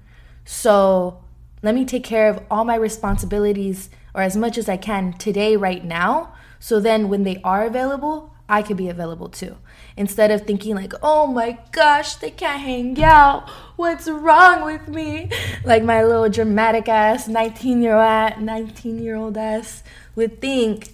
so 0.45 1.21
let 1.61 1.75
me 1.75 1.85
take 1.85 2.03
care 2.03 2.29
of 2.29 2.41
all 2.49 2.65
my 2.65 2.75
responsibilities 2.75 3.89
or 4.13 4.21
as 4.21 4.35
much 4.35 4.57
as 4.57 4.67
I 4.67 4.77
can 4.77 5.13
today, 5.13 5.55
right 5.55 5.85
now. 5.85 6.33
So 6.59 6.79
then 6.79 7.09
when 7.09 7.23
they 7.23 7.39
are 7.43 7.65
available, 7.65 8.30
I 8.51 8.61
could 8.63 8.75
be 8.75 8.89
available 8.89 9.29
too. 9.29 9.55
Instead 9.95 10.29
of 10.29 10.45
thinking 10.45 10.75
like, 10.75 10.93
oh 11.01 11.25
my 11.25 11.57
gosh, 11.71 12.15
they 12.15 12.29
can't 12.29 12.59
hang 12.59 13.01
out. 13.01 13.47
What's 13.77 14.09
wrong 14.09 14.65
with 14.65 14.89
me? 14.89 15.29
Like 15.63 15.83
my 15.83 16.03
little 16.03 16.27
dramatic 16.27 16.89
ass 16.89 17.29
19 17.29 17.81
year 17.81 17.95
old 17.95 18.41
19 18.41 19.01
year 19.01 19.15
old 19.15 19.37
ass 19.37 19.83
would 20.15 20.41
think. 20.41 20.89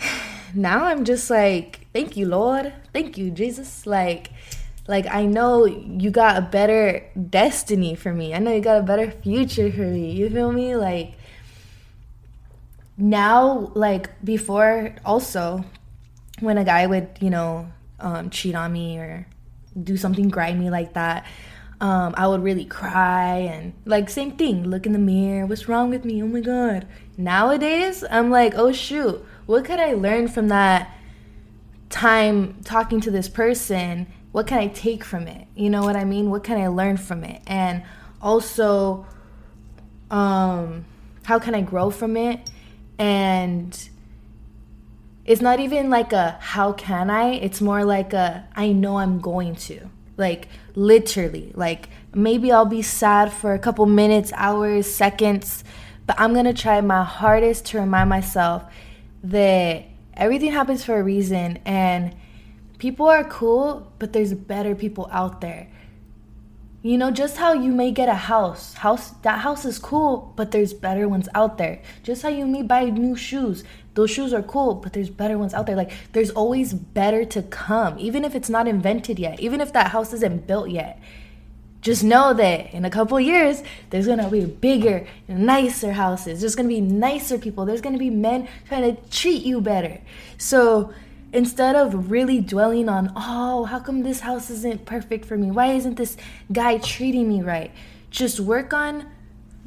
Now 0.54 0.84
I'm 0.84 1.04
just 1.04 1.28
like, 1.28 1.86
thank 1.92 2.16
you, 2.16 2.26
Lord. 2.26 2.72
Thank 2.94 3.18
you, 3.18 3.30
Jesus. 3.30 3.86
Like, 3.86 4.30
like 4.88 5.06
I 5.06 5.26
know 5.26 5.66
you 5.66 6.10
got 6.10 6.38
a 6.38 6.40
better 6.40 7.04
destiny 7.28 7.94
for 7.94 8.14
me. 8.14 8.32
I 8.32 8.38
know 8.38 8.54
you 8.54 8.62
got 8.62 8.78
a 8.78 8.82
better 8.82 9.10
future 9.10 9.70
for 9.70 9.82
me. 9.82 10.12
You 10.12 10.30
feel 10.30 10.52
me? 10.52 10.74
Like 10.74 11.12
now 12.96 13.70
like 13.74 14.08
before 14.24 14.94
also 15.04 15.62
when 16.40 16.58
a 16.58 16.64
guy 16.64 16.86
would, 16.86 17.08
you 17.20 17.30
know, 17.30 17.68
um, 18.00 18.30
cheat 18.30 18.54
on 18.54 18.72
me 18.72 18.98
or 18.98 19.26
do 19.82 19.96
something 19.96 20.28
grimy 20.28 20.70
like 20.70 20.94
that, 20.94 21.26
um, 21.80 22.14
I 22.16 22.26
would 22.26 22.42
really 22.42 22.64
cry 22.64 23.36
and 23.38 23.74
like 23.84 24.08
same 24.08 24.32
thing, 24.32 24.68
look 24.68 24.86
in 24.86 24.92
the 24.92 24.98
mirror, 24.98 25.46
what's 25.46 25.68
wrong 25.68 25.90
with 25.90 26.04
me? 26.04 26.22
Oh 26.22 26.26
my 26.26 26.40
god. 26.40 26.86
Nowadays, 27.16 28.04
I'm 28.10 28.30
like, 28.30 28.54
oh 28.56 28.72
shoot, 28.72 29.24
what 29.46 29.64
could 29.64 29.78
I 29.78 29.92
learn 29.92 30.28
from 30.28 30.48
that 30.48 30.90
time 31.90 32.62
talking 32.64 33.00
to 33.02 33.10
this 33.10 33.28
person? 33.28 34.06
What 34.32 34.46
can 34.46 34.58
I 34.58 34.68
take 34.68 35.04
from 35.04 35.28
it? 35.28 35.46
You 35.54 35.70
know 35.70 35.82
what 35.82 35.96
I 35.96 36.04
mean? 36.04 36.30
What 36.30 36.44
can 36.44 36.58
I 36.58 36.68
learn 36.68 36.96
from 36.96 37.24
it? 37.24 37.42
And 37.46 37.82
also, 38.20 39.06
um, 40.10 40.84
how 41.24 41.38
can 41.38 41.54
I 41.54 41.60
grow 41.60 41.90
from 41.90 42.16
it? 42.16 42.50
And 42.98 43.88
it's 45.26 45.42
not 45.42 45.58
even 45.58 45.90
like 45.90 46.12
a 46.12 46.38
how 46.40 46.72
can 46.72 47.10
I? 47.10 47.32
It's 47.32 47.60
more 47.60 47.84
like 47.84 48.12
a 48.12 48.46
I 48.54 48.72
know 48.72 48.98
I'm 48.98 49.20
going 49.20 49.56
to. 49.56 49.90
Like 50.16 50.48
literally. 50.74 51.52
Like 51.54 51.88
maybe 52.14 52.52
I'll 52.52 52.64
be 52.64 52.82
sad 52.82 53.32
for 53.32 53.52
a 53.52 53.58
couple 53.58 53.84
minutes, 53.86 54.32
hours, 54.34 54.86
seconds, 54.92 55.64
but 56.06 56.14
I'm 56.18 56.32
going 56.32 56.46
to 56.46 56.54
try 56.54 56.80
my 56.80 57.02
hardest 57.02 57.66
to 57.66 57.80
remind 57.80 58.08
myself 58.08 58.64
that 59.24 59.84
everything 60.14 60.52
happens 60.52 60.84
for 60.84 60.98
a 60.98 61.02
reason 61.02 61.58
and 61.66 62.14
people 62.78 63.06
are 63.06 63.24
cool, 63.24 63.92
but 63.98 64.12
there's 64.12 64.32
better 64.32 64.74
people 64.76 65.08
out 65.10 65.40
there. 65.40 65.68
You 66.86 66.98
know, 66.98 67.10
just 67.10 67.36
how 67.36 67.52
you 67.52 67.72
may 67.72 67.90
get 67.90 68.08
a 68.08 68.14
house. 68.14 68.74
House 68.74 69.10
that 69.22 69.40
house 69.40 69.64
is 69.64 69.76
cool, 69.76 70.32
but 70.36 70.52
there's 70.52 70.72
better 70.72 71.08
ones 71.08 71.28
out 71.34 71.58
there. 71.58 71.82
Just 72.04 72.22
how 72.22 72.28
you 72.28 72.46
may 72.46 72.62
buy 72.62 72.84
new 72.84 73.16
shoes. 73.16 73.64
Those 73.94 74.12
shoes 74.12 74.32
are 74.32 74.44
cool, 74.44 74.74
but 74.76 74.92
there's 74.92 75.10
better 75.10 75.36
ones 75.36 75.52
out 75.52 75.66
there. 75.66 75.74
Like 75.74 75.90
there's 76.12 76.30
always 76.30 76.74
better 76.74 77.24
to 77.24 77.42
come, 77.42 77.98
even 77.98 78.24
if 78.24 78.36
it's 78.36 78.48
not 78.48 78.68
invented 78.68 79.18
yet, 79.18 79.40
even 79.40 79.60
if 79.60 79.72
that 79.72 79.90
house 79.90 80.12
isn't 80.12 80.46
built 80.46 80.70
yet. 80.70 81.00
Just 81.80 82.04
know 82.04 82.32
that 82.34 82.72
in 82.72 82.84
a 82.84 82.90
couple 82.90 83.18
years, 83.18 83.64
there's 83.90 84.06
gonna 84.06 84.30
be 84.30 84.44
bigger, 84.44 85.08
nicer 85.26 85.90
houses. 85.90 86.38
There's 86.38 86.54
gonna 86.54 86.68
be 86.68 86.80
nicer 86.80 87.36
people. 87.36 87.64
There's 87.66 87.80
gonna 87.80 87.98
be 87.98 88.10
men 88.10 88.46
trying 88.68 88.94
to 88.94 89.10
treat 89.10 89.42
you 89.42 89.60
better. 89.60 90.00
So 90.38 90.94
instead 91.32 91.76
of 91.76 92.10
really 92.10 92.40
dwelling 92.40 92.88
on, 92.88 93.12
oh, 93.16 93.64
how 93.64 93.80
come 93.80 94.02
this 94.02 94.20
house 94.20 94.50
isn't 94.50 94.86
perfect 94.86 95.24
for 95.24 95.36
me? 95.36 95.50
Why 95.50 95.72
isn't 95.72 95.96
this 95.96 96.16
guy 96.52 96.78
treating 96.78 97.28
me 97.28 97.42
right? 97.42 97.72
Just 98.10 98.40
work 98.40 98.72
on 98.72 99.06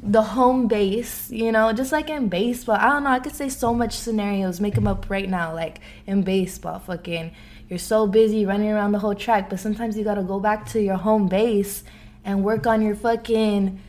the 0.02 0.22
home 0.22 0.66
base, 0.66 1.30
you 1.30 1.52
know, 1.52 1.72
just 1.72 1.92
like 1.92 2.08
in 2.08 2.28
baseball. 2.28 2.76
I 2.76 2.88
don't 2.90 3.04
know, 3.04 3.10
I 3.10 3.20
could 3.20 3.34
say 3.34 3.48
so 3.48 3.74
much 3.74 3.92
scenarios, 3.92 4.60
make 4.60 4.74
them 4.74 4.86
up 4.86 5.10
right 5.10 5.28
now. 5.28 5.54
Like 5.54 5.80
in 6.06 6.22
baseball, 6.22 6.78
fucking, 6.78 7.32
you're 7.68 7.78
so 7.78 8.06
busy 8.06 8.46
running 8.46 8.70
around 8.70 8.92
the 8.92 8.98
whole 8.98 9.14
track, 9.14 9.50
but 9.50 9.60
sometimes 9.60 9.96
you 9.96 10.04
gotta 10.04 10.22
go 10.22 10.40
back 10.40 10.66
to 10.70 10.80
your 10.80 10.96
home 10.96 11.28
base 11.28 11.84
and 12.24 12.42
work 12.42 12.66
on 12.66 12.80
your 12.80 12.94
fucking 12.94 13.80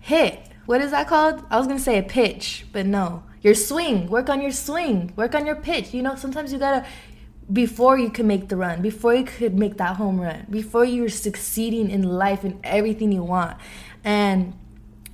hit. 0.00 0.40
What 0.66 0.82
is 0.82 0.90
that 0.90 1.08
called? 1.08 1.42
I 1.50 1.58
was 1.58 1.66
gonna 1.66 1.78
say 1.78 1.98
a 1.98 2.02
pitch, 2.02 2.66
but 2.72 2.84
no 2.86 3.22
your 3.46 3.54
swing 3.54 4.08
work 4.08 4.28
on 4.28 4.42
your 4.42 4.50
swing 4.50 5.12
work 5.14 5.32
on 5.32 5.46
your 5.46 5.54
pitch. 5.54 5.94
You 5.94 6.02
know 6.02 6.16
sometimes 6.16 6.52
you 6.52 6.58
gotta 6.58 6.84
before 7.52 7.96
you 7.96 8.10
can 8.10 8.26
make 8.26 8.48
the 8.48 8.56
run 8.56 8.82
before 8.82 9.14
you 9.14 9.22
could 9.22 9.54
make 9.54 9.76
that 9.76 9.94
home 9.96 10.20
run 10.20 10.46
before 10.50 10.84
you're 10.84 11.08
succeeding 11.08 11.88
in 11.88 12.02
life 12.02 12.42
and 12.42 12.58
everything 12.64 13.12
you 13.12 13.22
want. 13.22 13.56
And 14.02 14.52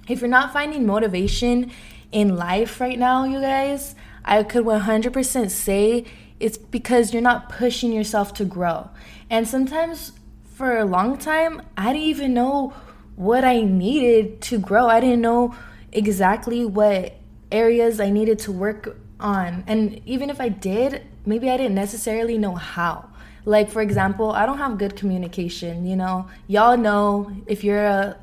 if 0.08 0.22
you're 0.22 0.30
not 0.30 0.50
finding 0.50 0.86
motivation 0.86 1.70
in 2.10 2.34
life 2.34 2.80
right 2.80 2.98
now 2.98 3.24
you 3.24 3.38
guys 3.40 3.94
i 4.24 4.42
could 4.42 4.64
100% 4.64 5.50
say 5.50 6.04
it's 6.40 6.56
because 6.56 7.12
you're 7.12 7.22
not 7.22 7.50
pushing 7.50 7.92
yourself 7.92 8.32
to 8.34 8.46
grow. 8.46 8.88
And 9.28 9.46
sometimes 9.46 10.12
for 10.54 10.78
a 10.78 10.86
long 10.86 11.18
time 11.18 11.60
i 11.76 11.92
didn't 11.92 12.08
even 12.08 12.32
know 12.32 12.72
what 13.14 13.44
i 13.44 13.60
needed 13.60 14.40
to 14.48 14.58
grow. 14.58 14.86
I 14.86 15.00
didn't 15.00 15.20
know 15.20 15.54
exactly 15.92 16.64
what 16.64 17.18
areas 17.52 18.00
I 18.00 18.10
needed 18.10 18.38
to 18.40 18.52
work 18.52 18.96
on. 19.20 19.64
And 19.66 20.00
even 20.06 20.30
if 20.30 20.40
I 20.40 20.48
did, 20.48 21.06
maybe 21.24 21.50
I 21.50 21.56
didn't 21.56 21.74
necessarily 21.74 22.38
know 22.38 22.54
how. 22.54 23.08
Like, 23.44 23.70
for 23.70 23.82
example, 23.82 24.32
I 24.32 24.46
don't 24.46 24.58
have 24.58 24.78
good 24.78 24.96
communication, 24.96 25.86
you 25.86 25.96
know? 25.96 26.28
Y'all 26.46 26.76
know 26.76 27.32
if 27.46 27.64
you're 27.64 27.84
a 27.84 28.16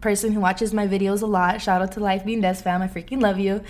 person 0.00 0.32
who 0.32 0.40
watches 0.40 0.74
my 0.74 0.86
videos 0.86 1.22
a 1.22 1.26
lot, 1.26 1.62
shout 1.62 1.80
out 1.80 1.92
to 1.92 2.00
Life 2.00 2.24
Being 2.24 2.40
Des 2.40 2.54
fam, 2.54 2.82
I 2.82 2.88
freaking 2.88 3.22
love 3.22 3.38
you. 3.38 3.62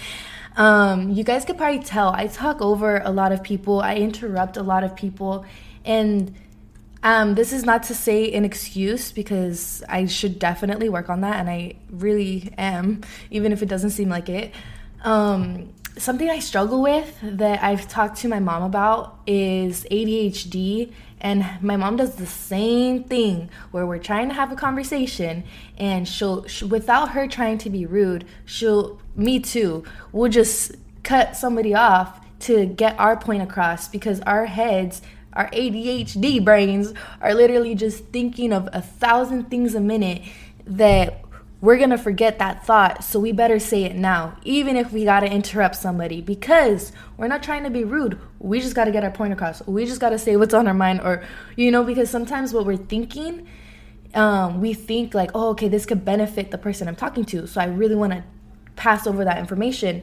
Um, 0.56 1.10
you 1.10 1.24
guys 1.24 1.44
could 1.44 1.58
probably 1.58 1.80
tell 1.80 2.08
I 2.08 2.26
talk 2.28 2.62
over 2.62 2.98
a 3.04 3.10
lot 3.10 3.32
of 3.32 3.42
people, 3.42 3.80
I 3.80 3.96
interrupt 3.96 4.56
a 4.56 4.62
lot 4.62 4.84
of 4.84 4.96
people, 4.96 5.44
and 5.84 6.34
um, 7.02 7.34
this 7.34 7.52
is 7.52 7.64
not 7.64 7.82
to 7.84 7.94
say 7.94 8.32
an 8.32 8.46
excuse 8.46 9.12
because 9.12 9.82
I 9.88 10.06
should 10.06 10.38
definitely 10.38 10.88
work 10.88 11.10
on 11.10 11.20
that, 11.20 11.36
and 11.36 11.50
I 11.50 11.74
really 11.90 12.54
am, 12.56 13.02
even 13.30 13.52
if 13.52 13.62
it 13.62 13.66
doesn't 13.66 13.90
seem 13.90 14.08
like 14.08 14.28
it. 14.30 14.54
Um, 15.04 15.72
something 15.96 16.28
I 16.28 16.40
struggle 16.40 16.82
with 16.82 17.16
that 17.22 17.62
I've 17.62 17.86
talked 17.88 18.16
to 18.18 18.28
my 18.28 18.40
mom 18.40 18.62
about 18.62 19.20
is 19.26 19.84
ADHD. 19.90 20.92
And 21.20 21.46
my 21.62 21.76
mom 21.76 21.96
does 21.96 22.16
the 22.16 22.26
same 22.26 23.04
thing 23.04 23.48
where 23.70 23.86
we're 23.86 23.98
trying 23.98 24.28
to 24.28 24.34
have 24.34 24.52
a 24.52 24.56
conversation, 24.56 25.44
and 25.78 26.06
she'll, 26.06 26.46
she, 26.46 26.66
without 26.66 27.12
her 27.12 27.26
trying 27.26 27.56
to 27.58 27.70
be 27.70 27.86
rude, 27.86 28.26
she'll, 28.44 29.00
me 29.16 29.40
too, 29.40 29.84
we'll 30.12 30.30
just 30.30 30.72
cut 31.02 31.34
somebody 31.34 31.74
off 31.74 32.20
to 32.40 32.66
get 32.66 32.98
our 32.98 33.16
point 33.16 33.42
across 33.42 33.88
because 33.88 34.20
our 34.22 34.44
heads 34.46 35.00
our 35.32 35.50
ADHD 35.50 36.44
brains 36.44 36.94
are 37.20 37.34
literally 37.34 37.74
just 37.74 38.04
thinking 38.06 38.52
of 38.52 38.68
a 38.72 38.80
thousand 38.80 39.50
things 39.50 39.74
a 39.74 39.80
minute 39.80 40.22
that 40.66 41.23
we're 41.64 41.78
gonna 41.78 41.96
forget 41.96 42.38
that 42.40 42.66
thought. 42.66 43.02
So 43.02 43.18
we 43.18 43.32
better 43.32 43.58
say 43.58 43.84
it 43.84 43.96
now, 43.96 44.36
even 44.44 44.76
if 44.76 44.92
we 44.92 45.04
gotta 45.04 45.32
interrupt 45.32 45.76
somebody, 45.76 46.20
because 46.20 46.92
we're 47.16 47.26
not 47.26 47.42
trying 47.42 47.64
to 47.64 47.70
be 47.70 47.84
rude. 47.84 48.20
We 48.38 48.60
just 48.60 48.74
gotta 48.74 48.90
get 48.90 49.02
our 49.02 49.10
point 49.10 49.32
across. 49.32 49.66
We 49.66 49.86
just 49.86 49.98
gotta 49.98 50.18
say 50.18 50.36
what's 50.36 50.52
on 50.52 50.68
our 50.68 50.74
mind, 50.74 51.00
or, 51.00 51.24
you 51.56 51.70
know, 51.70 51.82
because 51.82 52.10
sometimes 52.10 52.52
what 52.52 52.66
we're 52.66 52.76
thinking, 52.76 53.48
um, 54.12 54.60
we 54.60 54.74
think 54.74 55.14
like, 55.14 55.30
oh, 55.34 55.48
okay, 55.50 55.68
this 55.68 55.86
could 55.86 56.04
benefit 56.04 56.50
the 56.50 56.58
person 56.58 56.86
I'm 56.86 56.96
talking 56.96 57.24
to. 57.24 57.46
So 57.46 57.62
I 57.62 57.64
really 57.64 57.94
wanna 57.94 58.24
pass 58.76 59.06
over 59.06 59.24
that 59.24 59.38
information 59.38 60.02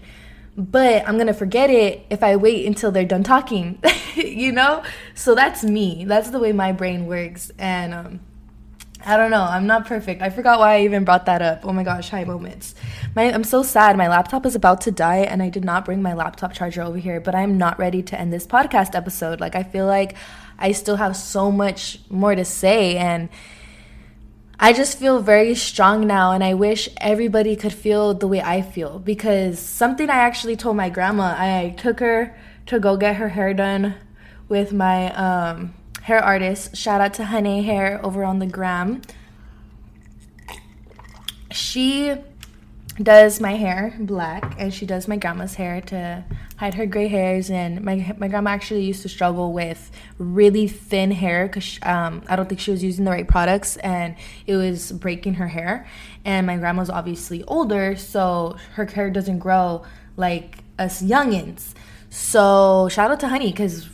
but 0.58 1.08
I'm 1.08 1.18
gonna 1.18 1.34
forget 1.34 1.70
it 1.70 2.06
if 2.10 2.24
I 2.24 2.36
wait 2.36 2.65
until 2.65 2.91
they're 2.91 3.06
done 3.06 3.24
talking, 3.24 3.82
you 4.15 4.51
know? 4.51 4.84
So 5.15 5.34
that's 5.34 5.63
me. 5.63 6.03
That's 6.03 6.30
the 6.30 6.39
way 6.39 6.51
my 6.51 6.74
brain 6.74 7.06
works. 7.06 7.53
And 7.58 7.94
um, 7.94 8.20
I 9.05 9.17
don't 9.17 9.31
know. 9.31 9.43
I'm 9.43 9.65
not 9.65 9.86
perfect. 9.88 10.22
I 10.22 10.29
forgot 10.29 10.60
why 10.60 10.75
I 10.75 10.81
even 10.84 11.03
brought 11.03 11.25
that 11.25 11.41
up. 11.41 11.62
Oh 11.63 11.74
my 11.74 11.84
gosh, 11.84 12.10
high 12.10 12.24
moments. 12.24 12.75
My, 13.15 13.34
I'm 13.34 13.43
so 13.43 13.63
sad. 13.63 13.98
My 13.98 14.08
laptop 14.08 14.46
is 14.46 14.55
about 14.55 14.81
to 14.81 14.91
die, 14.91 15.20
and 15.20 15.41
I 15.41 15.50
did 15.50 15.65
not 15.65 15.86
bring 15.86 16.01
my 16.01 16.13
laptop 16.13 16.53
charger 16.53 16.84
over 16.84 16.98
here, 16.98 17.20
but 17.20 17.34
I'm 17.34 17.58
not 17.58 17.79
ready 17.79 18.03
to 18.03 18.20
end 18.20 18.31
this 18.31 18.46
podcast 18.46 18.93
episode. 18.93 19.39
Like, 19.39 19.55
I 19.55 19.63
feel 19.63 19.88
like 19.88 20.15
I 20.60 20.72
still 20.72 20.98
have 20.98 21.15
so 21.15 21.51
much 21.51 22.00
more 22.10 22.36
to 22.36 22.46
say, 22.46 22.98
and 22.98 23.29
I 24.60 24.74
just 24.74 25.00
feel 25.00 25.20
very 25.20 25.55
strong 25.55 26.05
now, 26.05 26.31
and 26.34 26.43
I 26.43 26.53
wish 26.53 26.88
everybody 26.98 27.55
could 27.55 27.74
feel 27.74 28.13
the 28.13 28.27
way 28.27 28.41
I 28.41 28.62
feel 28.62 29.00
because 29.00 29.58
something 29.58 30.10
I 30.10 30.17
actually 30.17 30.55
told 30.55 30.77
my 30.77 30.89
grandma, 30.89 31.36
I 31.36 31.74
took 31.77 32.00
her 32.00 32.38
to 32.67 32.79
go 32.79 32.96
get 32.96 33.15
her 33.15 33.29
hair 33.29 33.55
done 33.55 33.96
with 34.48 34.72
my 34.72 35.12
um, 35.15 35.74
hair 36.01 36.20
artist. 36.24 36.75
Shout 36.75 37.01
out 37.01 37.13
to 37.15 37.25
Honey 37.25 37.63
Hair 37.63 38.00
over 38.03 38.24
on 38.24 38.39
the 38.39 38.46
gram. 38.46 39.01
She 41.51 42.15
does 43.01 43.39
my 43.39 43.53
hair 43.53 43.96
black 44.00 44.55
and 44.60 44.74
she 44.74 44.86
does 44.86 45.08
my 45.08 45.15
grandma's 45.15 45.55
hair 45.55 45.81
to 45.81 46.24
hide 46.58 46.74
her 46.74 46.86
gray 46.86 47.08
hairs 47.08 47.50
and 47.50 47.81
my, 47.84 48.13
my 48.17 48.27
grandma 48.27 48.51
actually 48.51 48.84
used 48.84 49.01
to 49.01 49.10
struggle 49.10 49.53
with 49.53 49.91
really 50.17 50.67
thin 50.67 51.10
hair 51.10 51.48
because 51.48 51.79
um, 51.84 52.22
i 52.27 52.36
don't 52.36 52.50
think 52.50 52.60
she 52.60 52.70
was 52.70 52.84
using 52.84 53.05
the 53.05 53.12
right 53.12 53.27
products 53.27 53.77
and 53.77 54.15
it 54.46 54.55
was 54.55 54.91
breaking 54.91 55.36
her 55.36 55.48
hair 55.48 55.88
and 56.25 56.46
my 56.46 56.58
grandma's 56.58 56.89
obviously 56.89 57.43
older 57.46 57.96
so 57.96 58.55
her 58.74 58.86
hair 58.86 59.10
doesn't 59.10 59.39
grow 59.39 59.84
like 60.17 60.60
us 60.77 61.01
youngins 61.01 61.74
so 62.10 62.89
shout 62.91 63.10
out 63.10 63.20
to 63.22 63.27
honey 63.29 63.51
because 63.51 63.88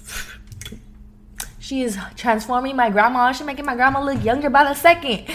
she 1.67 1.81
is 1.81 1.97
transforming 2.15 2.75
my 2.75 2.89
grandma 2.89 3.31
she's 3.31 3.45
making 3.45 3.65
my 3.65 3.75
grandma 3.75 4.01
look 4.01 4.23
younger 4.23 4.49
by 4.49 4.63
the 4.63 4.73
second 4.73 5.25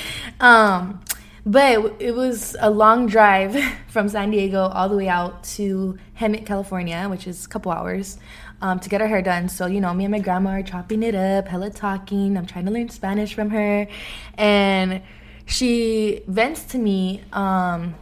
um, 0.41 1.03
but 1.45 2.01
it 2.01 2.15
was 2.15 2.57
a 2.61 2.71
long 2.71 3.07
drive 3.07 3.57
from 3.89 4.09
San 4.09 4.31
Diego 4.31 4.69
all 4.69 4.89
the 4.89 4.97
way 4.97 5.09
out 5.09 5.43
to 5.57 5.99
Hemet, 6.19 6.47
California, 6.47 7.09
which 7.09 7.27
is 7.27 7.47
a 7.47 7.49
couple 7.49 7.73
hours, 7.73 8.19
um, 8.61 8.79
to 8.79 8.89
get 8.89 9.01
her 9.01 9.09
hair 9.09 9.23
done. 9.23 9.49
So, 9.49 9.67
you 9.67 9.81
know, 9.81 9.93
me 9.93 10.05
and 10.05 10.13
my 10.13 10.21
grandma 10.21 10.51
are 10.51 10.63
chopping 10.63 11.03
it 11.03 11.17
up, 11.17 11.49
hella 11.49 11.71
talking. 11.71 12.37
I'm 12.37 12.47
trying 12.47 12.67
to 12.67 12.71
learn 12.71 12.89
Spanish 12.91 13.35
from 13.35 13.51
her. 13.51 13.89
And 14.35 15.03
she 15.47 16.23
vents 16.29 16.63
to 16.67 16.79
me 16.79 17.23
um, 17.33 17.97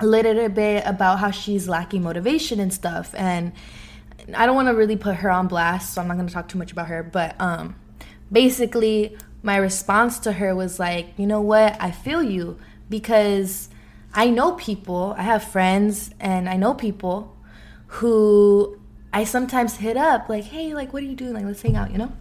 a 0.00 0.06
little 0.06 0.48
bit 0.48 0.84
about 0.84 1.20
how 1.20 1.30
she's 1.30 1.68
lacking 1.68 2.02
motivation 2.02 2.58
and 2.58 2.74
stuff. 2.74 3.14
And 3.16 3.52
I 4.34 4.46
don't 4.46 4.54
want 4.54 4.68
to 4.68 4.74
really 4.74 4.96
put 4.96 5.16
her 5.16 5.30
on 5.30 5.48
blast, 5.48 5.94
so 5.94 6.00
I'm 6.00 6.08
not 6.08 6.14
going 6.14 6.26
to 6.26 6.32
talk 6.32 6.48
too 6.48 6.58
much 6.58 6.72
about 6.72 6.88
her. 6.88 7.02
But 7.02 7.40
um, 7.40 7.76
basically, 8.30 9.16
my 9.42 9.56
response 9.56 10.18
to 10.20 10.32
her 10.32 10.54
was 10.54 10.78
like, 10.78 11.08
you 11.16 11.26
know 11.26 11.40
what? 11.40 11.76
I 11.80 11.90
feel 11.90 12.22
you 12.22 12.58
because 12.88 13.68
I 14.14 14.30
know 14.30 14.52
people, 14.52 15.14
I 15.16 15.22
have 15.22 15.42
friends, 15.42 16.10
and 16.20 16.48
I 16.48 16.56
know 16.56 16.74
people 16.74 17.36
who 17.86 18.78
I 19.12 19.24
sometimes 19.24 19.76
hit 19.76 19.96
up, 19.96 20.28
like, 20.28 20.44
hey, 20.44 20.74
like, 20.74 20.92
what 20.92 21.02
are 21.02 21.06
you 21.06 21.16
doing? 21.16 21.34
Like, 21.34 21.44
let's 21.44 21.62
hang 21.62 21.76
out, 21.76 21.90
you 21.90 21.98
know? 21.98 22.12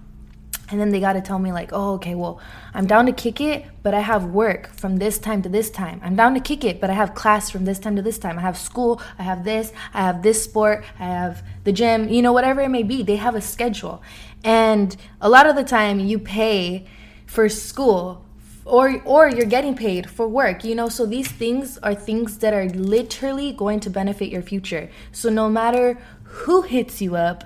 And 0.72 0.80
then 0.80 0.90
they 0.90 1.00
got 1.00 1.14
to 1.14 1.22
tell 1.22 1.38
me, 1.38 1.52
like, 1.52 1.72
oh, 1.74 1.94
okay, 1.96 2.16
well, 2.16 2.40
I'm 2.74 2.88
down 2.88 3.06
to 3.08 3.12
kick 3.12 3.42
it, 3.42 3.66
but 3.84 3.94
I 3.94 4.00
have 4.00 4.26
work 4.26 4.74
from 4.74 4.98
this 4.98 5.20
time 5.20 5.42
to 5.42 5.50
this 5.50 5.70
time. 5.70 6.00
I'm 6.04 6.16
down 6.16 6.34
to 6.34 6.40
kick 6.40 6.64
it, 6.64 6.80
but 6.80 6.90
I 6.90 6.94
have 6.94 7.14
class 7.14 7.50
from 7.50 7.66
this 7.66 7.78
time 7.78 7.96
to 7.98 8.02
this 8.02 8.18
time. 8.18 8.40
I 8.40 8.42
have 8.42 8.58
school, 8.58 9.02
I 9.20 9.24
have 9.24 9.44
this, 9.44 9.74
I 9.94 10.02
have 10.02 10.24
this 10.24 10.44
sport, 10.44 10.84
I 10.98 11.06
have 11.06 11.44
the 11.66 11.72
gym, 11.72 12.10
you 12.10 12.22
know, 12.22 12.32
whatever 12.32 12.62
it 12.62 12.70
may 12.70 12.84
be. 12.84 13.04
They 13.04 13.18
have 13.18 13.36
a 13.36 13.42
schedule. 13.42 14.02
And 14.44 14.96
a 15.20 15.30
lot 15.30 15.46
of 15.46 15.56
the 15.56 15.64
time, 15.64 16.00
you 16.00 16.18
pay 16.18 16.88
for 17.26 17.50
school 17.50 18.26
or 18.66 19.02
or 19.06 19.30
you're 19.30 19.46
getting 19.46 19.76
paid 19.76 20.10
for 20.10 20.28
work 20.28 20.64
you 20.64 20.76
know 20.76 20.88
so 20.88 21.06
these 21.06 21.32
things 21.32 21.78
are 21.80 21.96
things 21.96 22.38
that 22.40 22.54
are 22.54 22.70
literally 22.70 23.52
going 23.52 23.80
to 23.80 23.90
benefit 23.90 24.30
your 24.30 24.42
future 24.42 24.90
so 25.12 25.30
no 25.30 25.50
matter 25.50 25.98
who 26.24 26.62
hits 26.62 27.02
you 27.02 27.16
up 27.16 27.44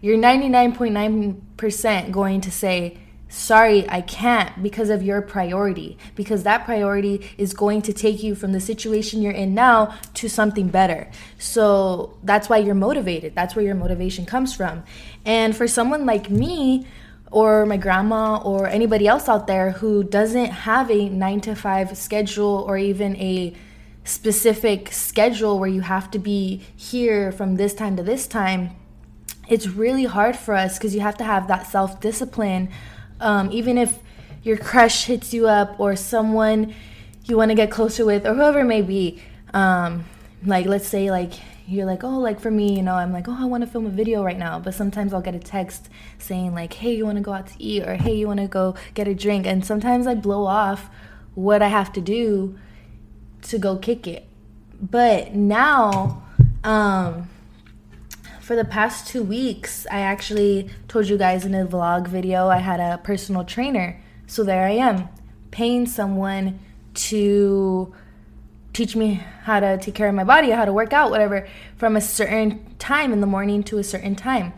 you're 0.00 0.16
99.9% 0.16 2.10
going 2.10 2.40
to 2.40 2.50
say 2.50 2.96
sorry 3.28 3.88
i 3.88 4.00
can't 4.00 4.60
because 4.60 4.90
of 4.90 5.04
your 5.04 5.22
priority 5.22 5.96
because 6.16 6.42
that 6.42 6.64
priority 6.64 7.30
is 7.38 7.54
going 7.54 7.80
to 7.80 7.92
take 7.92 8.22
you 8.22 8.34
from 8.34 8.50
the 8.52 8.60
situation 8.60 9.22
you're 9.22 9.30
in 9.32 9.54
now 9.54 9.96
to 10.14 10.28
something 10.28 10.68
better. 10.68 11.08
So 11.38 12.18
that's 12.22 12.48
why 12.48 12.58
you're 12.58 12.74
motivated. 12.74 13.34
That's 13.34 13.54
where 13.54 13.64
your 13.64 13.74
motivation 13.74 14.26
comes 14.26 14.54
from. 14.54 14.84
And 15.24 15.56
for 15.56 15.66
someone 15.66 16.06
like 16.06 16.28
me 16.28 16.86
or 17.30 17.64
my 17.66 17.76
grandma 17.76 18.42
or 18.42 18.66
anybody 18.66 19.06
else 19.06 19.28
out 19.28 19.46
there 19.46 19.70
who 19.72 20.02
doesn't 20.02 20.50
have 20.50 20.90
a 20.90 21.08
nine 21.08 21.40
to 21.42 21.54
five 21.54 21.96
schedule 21.96 22.64
or 22.66 22.76
even 22.76 23.16
a 23.16 23.54
specific 24.04 24.92
schedule 24.92 25.58
where 25.58 25.68
you 25.68 25.82
have 25.82 26.10
to 26.10 26.18
be 26.18 26.62
here 26.74 27.30
from 27.30 27.56
this 27.56 27.74
time 27.74 27.96
to 27.96 28.02
this 28.02 28.26
time, 28.26 28.74
it's 29.50 29.66
really 29.66 30.04
hard 30.04 30.36
for 30.36 30.54
us 30.54 30.78
because 30.78 30.94
you 30.94 31.00
have 31.00 31.18
to 31.18 31.24
have 31.24 31.48
that 31.48 31.66
self 31.66 32.00
discipline. 32.00 32.70
Um, 33.20 33.50
even 33.52 33.76
if 33.76 33.98
your 34.42 34.56
crush 34.56 35.04
hits 35.04 35.34
you 35.34 35.48
up 35.48 35.78
or 35.78 35.96
someone 35.96 36.74
you 37.24 37.36
want 37.36 37.50
to 37.50 37.54
get 37.54 37.70
closer 37.70 38.06
with 38.06 38.24
or 38.24 38.34
whoever 38.34 38.60
it 38.60 38.64
may 38.64 38.80
be, 38.80 39.20
um, 39.52 40.06
like 40.46 40.64
let's 40.64 40.88
say 40.88 41.10
like 41.10 41.32
you're 41.66 41.86
like, 41.86 42.02
oh, 42.02 42.18
like 42.18 42.40
for 42.40 42.50
me, 42.50 42.76
you 42.76 42.82
know, 42.82 42.94
I'm 42.94 43.12
like, 43.12 43.28
oh, 43.28 43.36
I 43.38 43.44
want 43.44 43.62
to 43.62 43.70
film 43.70 43.86
a 43.86 43.90
video 43.90 44.24
right 44.24 44.38
now. 44.38 44.58
But 44.58 44.74
sometimes 44.74 45.12
I'll 45.12 45.20
get 45.20 45.36
a 45.36 45.40
text 45.40 45.88
saying, 46.18 46.52
like, 46.52 46.72
hey, 46.74 46.96
you 46.96 47.04
want 47.04 47.18
to 47.18 47.22
go 47.22 47.32
out 47.32 47.46
to 47.46 47.62
eat? 47.62 47.84
Or 47.86 47.94
hey, 47.94 48.14
you 48.14 48.26
want 48.26 48.40
to 48.40 48.48
go 48.48 48.74
get 48.94 49.06
a 49.06 49.14
drink? 49.14 49.46
And 49.46 49.64
sometimes 49.64 50.08
I 50.08 50.14
blow 50.14 50.46
off 50.46 50.90
what 51.34 51.62
I 51.62 51.68
have 51.68 51.92
to 51.92 52.00
do 52.00 52.58
to 53.42 53.58
go 53.58 53.76
kick 53.76 54.08
it. 54.08 54.26
But 54.80 55.34
now, 55.34 56.24
um, 56.64 57.28
for 58.50 58.56
the 58.56 58.64
past 58.64 59.06
two 59.06 59.22
weeks, 59.22 59.86
I 59.92 60.00
actually 60.00 60.68
told 60.88 61.08
you 61.08 61.16
guys 61.16 61.44
in 61.44 61.54
a 61.54 61.64
vlog 61.64 62.08
video 62.08 62.48
I 62.48 62.56
had 62.56 62.80
a 62.80 62.98
personal 62.98 63.44
trainer. 63.44 64.02
So 64.26 64.42
there 64.42 64.66
I 64.66 64.72
am, 64.72 65.08
paying 65.52 65.86
someone 65.86 66.58
to 66.94 67.94
teach 68.72 68.96
me 68.96 69.22
how 69.44 69.60
to 69.60 69.78
take 69.78 69.94
care 69.94 70.08
of 70.08 70.16
my 70.16 70.24
body, 70.24 70.50
how 70.50 70.64
to 70.64 70.72
work 70.72 70.92
out, 70.92 71.12
whatever, 71.12 71.46
from 71.76 71.94
a 71.94 72.00
certain 72.00 72.74
time 72.80 73.12
in 73.12 73.20
the 73.20 73.26
morning 73.28 73.62
to 73.62 73.78
a 73.78 73.84
certain 73.84 74.16
time. 74.16 74.52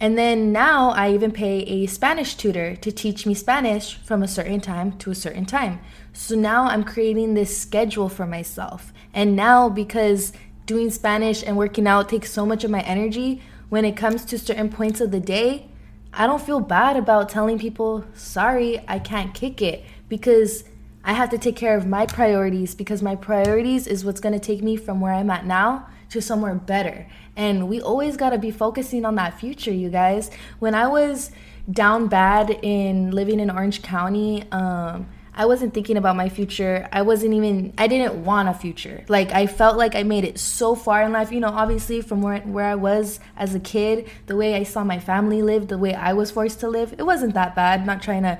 And 0.00 0.18
then 0.18 0.52
now 0.52 0.90
I 0.90 1.14
even 1.14 1.32
pay 1.32 1.60
a 1.60 1.86
Spanish 1.86 2.34
tutor 2.34 2.76
to 2.76 2.92
teach 2.92 3.24
me 3.24 3.32
Spanish 3.32 3.94
from 3.94 4.22
a 4.22 4.28
certain 4.28 4.60
time 4.60 4.98
to 4.98 5.12
a 5.12 5.14
certain 5.14 5.46
time. 5.46 5.80
So 6.12 6.34
now 6.34 6.64
I'm 6.64 6.84
creating 6.84 7.32
this 7.32 7.56
schedule 7.56 8.10
for 8.10 8.26
myself. 8.26 8.92
And 9.14 9.34
now 9.34 9.70
because 9.70 10.34
doing 10.70 10.88
Spanish 10.88 11.42
and 11.42 11.56
working 11.56 11.88
out 11.88 12.08
takes 12.08 12.30
so 12.30 12.46
much 12.46 12.62
of 12.62 12.70
my 12.70 12.80
energy, 12.82 13.42
when 13.70 13.84
it 13.84 13.96
comes 13.96 14.24
to 14.24 14.38
certain 14.38 14.70
points 14.70 15.00
of 15.00 15.10
the 15.10 15.18
day, 15.18 15.66
I 16.12 16.28
don't 16.28 16.40
feel 16.40 16.60
bad 16.60 16.96
about 16.96 17.28
telling 17.28 17.58
people, 17.58 18.04
sorry, 18.14 18.80
I 18.86 19.00
can't 19.00 19.34
kick 19.34 19.60
it 19.60 19.82
because 20.08 20.62
I 21.02 21.14
have 21.14 21.28
to 21.30 21.38
take 21.38 21.56
care 21.56 21.76
of 21.76 21.88
my 21.88 22.06
priorities 22.06 22.76
because 22.76 23.02
my 23.02 23.16
priorities 23.16 23.88
is 23.88 24.04
what's 24.04 24.20
going 24.20 24.32
to 24.32 24.38
take 24.38 24.62
me 24.62 24.76
from 24.76 25.00
where 25.00 25.12
I'm 25.12 25.28
at 25.28 25.44
now 25.44 25.88
to 26.10 26.22
somewhere 26.22 26.54
better. 26.54 27.08
And 27.34 27.68
we 27.68 27.80
always 27.80 28.16
got 28.16 28.30
to 28.30 28.38
be 28.38 28.52
focusing 28.52 29.04
on 29.04 29.16
that 29.16 29.40
future, 29.40 29.72
you 29.72 29.90
guys. 29.90 30.30
When 30.60 30.76
I 30.76 30.86
was 30.86 31.32
down 31.68 32.06
bad 32.06 32.50
in 32.62 33.10
living 33.10 33.40
in 33.40 33.50
Orange 33.50 33.82
County, 33.82 34.44
um, 34.52 35.08
I 35.40 35.46
wasn't 35.46 35.72
thinking 35.72 35.96
about 35.96 36.16
my 36.16 36.28
future. 36.28 36.86
I 36.92 37.00
wasn't 37.00 37.32
even 37.32 37.72
I 37.78 37.86
didn't 37.86 38.26
want 38.26 38.50
a 38.50 38.52
future. 38.52 39.06
Like 39.08 39.32
I 39.32 39.46
felt 39.46 39.78
like 39.78 39.94
I 39.94 40.02
made 40.02 40.24
it 40.24 40.38
so 40.38 40.74
far 40.74 41.00
in 41.00 41.12
life, 41.12 41.32
you 41.32 41.40
know, 41.40 41.48
obviously 41.48 42.02
from 42.02 42.20
where 42.20 42.40
where 42.40 42.66
I 42.66 42.74
was 42.74 43.20
as 43.38 43.54
a 43.54 43.58
kid, 43.58 44.06
the 44.26 44.36
way 44.36 44.54
I 44.54 44.64
saw 44.64 44.84
my 44.84 44.98
family 44.98 45.40
live, 45.40 45.68
the 45.68 45.78
way 45.78 45.94
I 45.94 46.12
was 46.12 46.30
forced 46.30 46.60
to 46.60 46.68
live, 46.68 46.94
it 46.98 47.04
wasn't 47.04 47.32
that 47.32 47.54
bad. 47.54 47.86
not 47.86 48.02
trying 48.02 48.24
to 48.24 48.38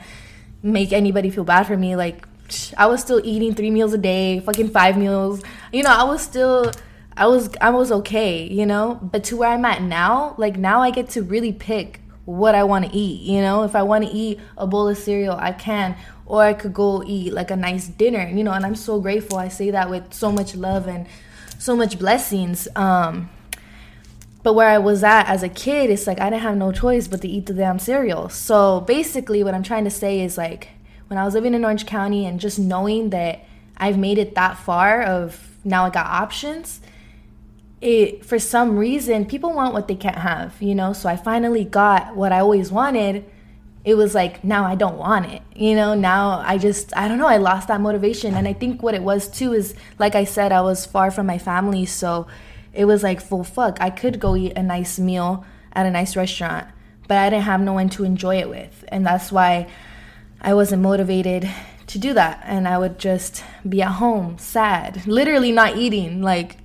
make 0.63 0.93
anybody 0.93 1.31
feel 1.31 1.45
bad 1.45 1.67
for 1.67 1.79
me 1.79 1.97
like 1.97 2.29
I 2.77 2.85
was 2.85 3.01
still 3.01 3.23
eating 3.25 3.55
3 3.55 3.71
meals 3.71 3.95
a 3.95 3.99
day, 3.99 4.41
fucking 4.41 4.69
5 4.69 4.99
meals. 4.99 5.43
You 5.73 5.83
know, 5.85 5.95
I 6.03 6.05
was 6.05 6.21
still 6.21 6.71
I 7.17 7.29
was 7.29 7.49
I 7.63 7.71
was 7.71 7.91
okay, 8.01 8.47
you 8.47 8.67
know? 8.67 8.99
But 9.01 9.25
to 9.29 9.39
where 9.39 9.49
I'm 9.49 9.65
at 9.65 9.81
now, 9.81 10.35
like 10.37 10.59
now 10.59 10.83
I 10.83 10.91
get 10.91 11.09
to 11.17 11.23
really 11.23 11.55
pick 11.55 12.03
what 12.25 12.55
I 12.55 12.65
want 12.65 12.85
to 12.87 12.97
eat, 12.97 13.23
you 13.23 13.41
know? 13.41 13.65
If 13.65 13.75
I 13.75 13.83
want 13.83 14.05
to 14.05 14.11
eat 14.11 14.41
a 14.57 14.67
bowl 14.67 14.89
of 14.89 14.99
cereal, 14.99 15.37
I 15.37 15.53
can 15.53 15.97
or 16.27 16.45
I 16.45 16.55
could 16.55 16.73
go 16.73 17.03
eat 17.05 17.33
like 17.33 17.51
a 17.51 17.57
nice 17.57 17.89
dinner, 17.89 18.29
you 18.29 18.45
know, 18.45 18.53
and 18.53 18.65
I'm 18.65 18.77
so 18.77 19.01
grateful. 19.01 19.37
I 19.37 19.49
say 19.49 19.73
that 19.73 19.91
with 19.91 20.15
so 20.15 20.31
much 20.31 20.55
love 20.55 20.87
and 20.87 21.07
so 21.59 21.75
much 21.75 21.99
blessings. 21.99 22.69
Um, 22.77 23.29
but 24.43 24.55
where 24.55 24.69
I 24.69 24.79
was 24.79 25.03
at 25.03 25.27
as 25.29 25.43
a 25.43 25.49
kid, 25.49 25.91
it's 25.91 26.07
like 26.07 26.21
I 26.21 26.31
didn't 26.31 26.43
have 26.43 26.57
no 26.57 26.71
choice 26.71 27.09
but 27.09 27.21
to 27.23 27.29
eat 27.29 27.47
the 27.47 27.53
damn 27.53 27.79
cereal. 27.79 28.29
So 28.29 28.81
basically, 28.83 29.43
what 29.43 29.55
I'm 29.55 29.65
trying 29.65 29.85
to 29.85 29.91
say 29.91 30.21
is 30.21 30.39
like 30.39 30.69
when 31.09 31.19
I 31.19 31.25
was 31.25 31.35
living 31.35 31.53
in 31.53 31.65
Orange 31.65 31.85
County 31.85 32.25
and 32.25 32.39
just 32.39 32.59
knowing 32.59 33.11
that 33.11 33.45
I've 33.77 33.99
made 33.99 34.19
it 34.19 34.37
that 34.37 34.57
far 34.57 35.03
of 35.03 35.49
now 35.65 35.85
I 35.85 35.91
got 35.91 36.07
options, 36.07 36.81
it 37.81 38.25
for 38.25 38.39
some 38.39 38.77
reason 38.77 39.25
people 39.25 39.53
want 39.53 39.73
what 39.73 39.89
they 39.89 39.95
can't 39.95 40.19
have, 40.19 40.61
you 40.61 40.75
know? 40.75 40.93
So 40.93 41.09
I 41.09 41.17
finally 41.17 41.65
got 41.65 42.17
what 42.17 42.33
I 42.33 42.41
always 42.41 42.71
wanted 42.71 43.25
it 43.85 43.95
was 43.95 44.15
like 44.15 44.45
now 44.45 44.65
I 44.65 44.75
don't 44.75 44.99
want 44.99 45.27
it. 45.27 45.43
You 45.55 45.75
know, 45.75 45.95
now 45.95 46.43
I 46.45 46.59
just 46.59 46.95
I 46.97 47.09
don't 47.09 47.19
know, 47.19 47.27
I 47.27 47.39
lost 47.39 47.69
that 47.69 47.81
motivation 47.81 48.35
and 48.35 48.47
I 48.47 48.53
think 48.53 48.83
what 48.83 48.95
it 48.95 49.03
was 49.03 49.29
too 49.29 49.53
is 49.53 49.75
like 49.99 50.15
I 50.15 50.25
said 50.25 50.53
I 50.53 50.61
was 50.61 50.87
far 50.87 51.11
from 51.11 51.27
my 51.27 51.39
family, 51.39 51.87
so 51.87 52.27
it 52.73 52.85
was 52.85 53.03
like 53.03 53.21
full 53.21 53.45
fuck. 53.45 53.79
I 53.81 53.91
could 53.91 54.21
go 54.21 54.37
eat 54.37 54.53
a 54.57 54.63
nice 54.63 54.99
meal 54.99 55.45
at 55.73 55.87
a 55.87 55.91
nice 55.91 56.15
restaurant, 56.15 56.69
but 57.09 57.17
I 57.17 57.31
didn't 57.31 57.45
have 57.45 57.61
no 57.61 57.73
one 57.73 57.89
to 57.91 58.05
enjoy 58.05 58.37
it 58.37 58.51
with. 58.51 58.85
And 58.89 59.07
that's 59.07 59.33
why 59.33 59.69
I 60.41 60.55
wasn't 60.55 60.83
motivated 60.83 61.51
to 61.87 61.99
do 61.99 62.15
that 62.15 62.43
and 62.45 62.69
I 62.69 62.79
would 62.79 62.99
just 62.99 63.43
be 63.69 63.83
at 63.83 63.93
home 63.93 64.39
sad, 64.39 65.07
literally 65.07 65.53
not 65.53 65.77
eating. 65.77 66.23
Like 66.23 66.59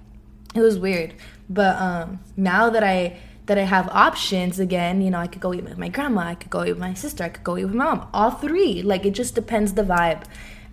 it 0.55 0.61
was 0.61 0.79
weird. 0.79 1.13
But 1.49 1.75
um 1.77 2.19
now 2.35 2.69
that 2.69 2.83
I 2.83 3.17
that 3.45 3.57
I 3.57 3.63
have 3.63 3.87
options 3.89 4.59
again, 4.59 5.01
you 5.01 5.11
know, 5.11 5.19
I 5.19 5.27
could 5.27 5.41
go 5.41 5.53
eat 5.53 5.63
with 5.63 5.77
my 5.77 5.89
grandma, 5.89 6.21
I 6.21 6.35
could 6.35 6.49
go 6.49 6.63
eat 6.63 6.71
with 6.71 6.79
my 6.79 6.93
sister, 6.93 7.23
I 7.23 7.29
could 7.29 7.43
go 7.43 7.57
eat 7.57 7.65
with 7.65 7.75
my 7.75 7.85
mom. 7.85 8.07
All 8.13 8.31
three. 8.31 8.81
Like 8.81 9.05
it 9.05 9.11
just 9.11 9.35
depends 9.35 9.73
the 9.73 9.83
vibe 9.83 10.23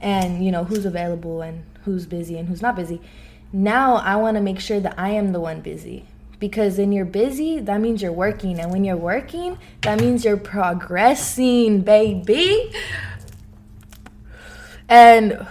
and, 0.01 0.45
you 0.45 0.51
know, 0.51 0.65
who's 0.65 0.85
available 0.85 1.43
and 1.43 1.65
who's 1.85 2.07
busy 2.07 2.39
and 2.39 2.49
who's 2.49 2.63
not 2.63 2.77
busy. 2.77 3.01
Now 3.53 3.97
I 3.97 4.17
want 4.17 4.37
to 4.37 4.41
make 4.41 4.59
sure 4.59 4.81
that 4.81 4.95
I 4.99 5.11
am 5.11 5.33
the 5.33 5.41
one 5.41 5.61
busy. 5.61 6.07
Because 6.39 6.79
when 6.79 6.91
you're 6.91 7.05
busy, 7.05 7.61
that 7.61 7.81
means 7.81 8.03
you're 8.03 8.11
working. 8.11 8.59
And 8.59 8.73
when 8.73 8.83
you're 8.83 8.97
working, 8.97 9.59
that 9.83 10.01
means 10.01 10.25
you're 10.25 10.37
progressing, 10.37 11.83
baby. 11.83 12.73
And 14.89 15.47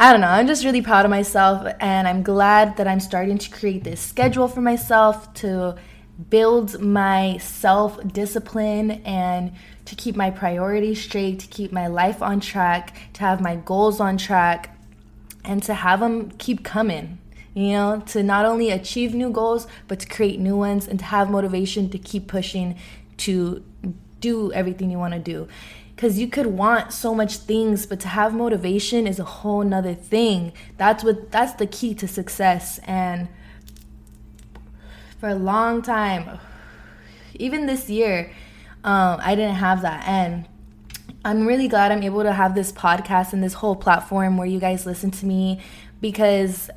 I 0.00 0.12
don't 0.12 0.20
know. 0.20 0.28
I'm 0.28 0.46
just 0.46 0.64
really 0.64 0.80
proud 0.80 1.04
of 1.04 1.10
myself, 1.10 1.66
and 1.80 2.06
I'm 2.06 2.22
glad 2.22 2.76
that 2.76 2.86
I'm 2.86 3.00
starting 3.00 3.36
to 3.36 3.50
create 3.50 3.82
this 3.82 4.00
schedule 4.00 4.46
for 4.46 4.60
myself 4.60 5.34
to 5.34 5.74
build 6.30 6.80
my 6.80 7.38
self 7.38 7.98
discipline 8.12 8.92
and 9.04 9.52
to 9.86 9.96
keep 9.96 10.14
my 10.14 10.30
priorities 10.30 11.02
straight, 11.02 11.40
to 11.40 11.48
keep 11.48 11.72
my 11.72 11.88
life 11.88 12.22
on 12.22 12.38
track, 12.38 12.96
to 13.14 13.22
have 13.22 13.40
my 13.40 13.56
goals 13.56 13.98
on 13.98 14.18
track, 14.18 14.78
and 15.44 15.64
to 15.64 15.74
have 15.74 15.98
them 15.98 16.30
keep 16.38 16.62
coming. 16.62 17.18
You 17.54 17.72
know, 17.72 18.02
to 18.06 18.22
not 18.22 18.44
only 18.44 18.70
achieve 18.70 19.14
new 19.14 19.30
goals, 19.30 19.66
but 19.88 19.98
to 19.98 20.06
create 20.06 20.38
new 20.38 20.56
ones 20.56 20.86
and 20.86 21.00
to 21.00 21.04
have 21.06 21.28
motivation 21.28 21.90
to 21.90 21.98
keep 21.98 22.28
pushing 22.28 22.76
to 23.16 23.64
do 24.20 24.52
everything 24.52 24.92
you 24.92 24.98
want 24.98 25.14
to 25.14 25.20
do 25.20 25.48
because 25.98 26.16
you 26.16 26.28
could 26.28 26.46
want 26.46 26.92
so 26.92 27.12
much 27.12 27.38
things 27.38 27.84
but 27.84 27.98
to 27.98 28.06
have 28.06 28.32
motivation 28.32 29.04
is 29.04 29.18
a 29.18 29.24
whole 29.24 29.64
nother 29.64 29.94
thing. 29.94 30.52
That's 30.76 31.02
what 31.02 31.32
that's 31.32 31.54
the 31.54 31.66
key 31.66 31.92
to 31.94 32.06
success. 32.06 32.78
And 32.84 33.26
for 35.18 35.28
a 35.28 35.34
long 35.34 35.82
time 35.82 36.38
even 37.34 37.66
this 37.66 37.90
year 37.90 38.32
um, 38.84 39.18
i 39.24 39.34
didn't 39.34 39.56
have 39.56 39.82
that. 39.82 40.06
And 40.06 40.46
i'm 41.24 41.44
really 41.44 41.66
glad 41.66 41.90
i'm 41.90 42.04
able 42.04 42.22
to 42.22 42.32
have 42.32 42.54
this 42.54 42.70
podcast 42.70 43.32
and 43.32 43.42
this 43.42 43.54
whole 43.54 43.74
platform 43.74 44.36
where 44.36 44.46
you 44.46 44.60
guys 44.60 44.86
listen 44.86 45.10
to 45.10 45.26
me 45.26 45.60
because 46.00 46.70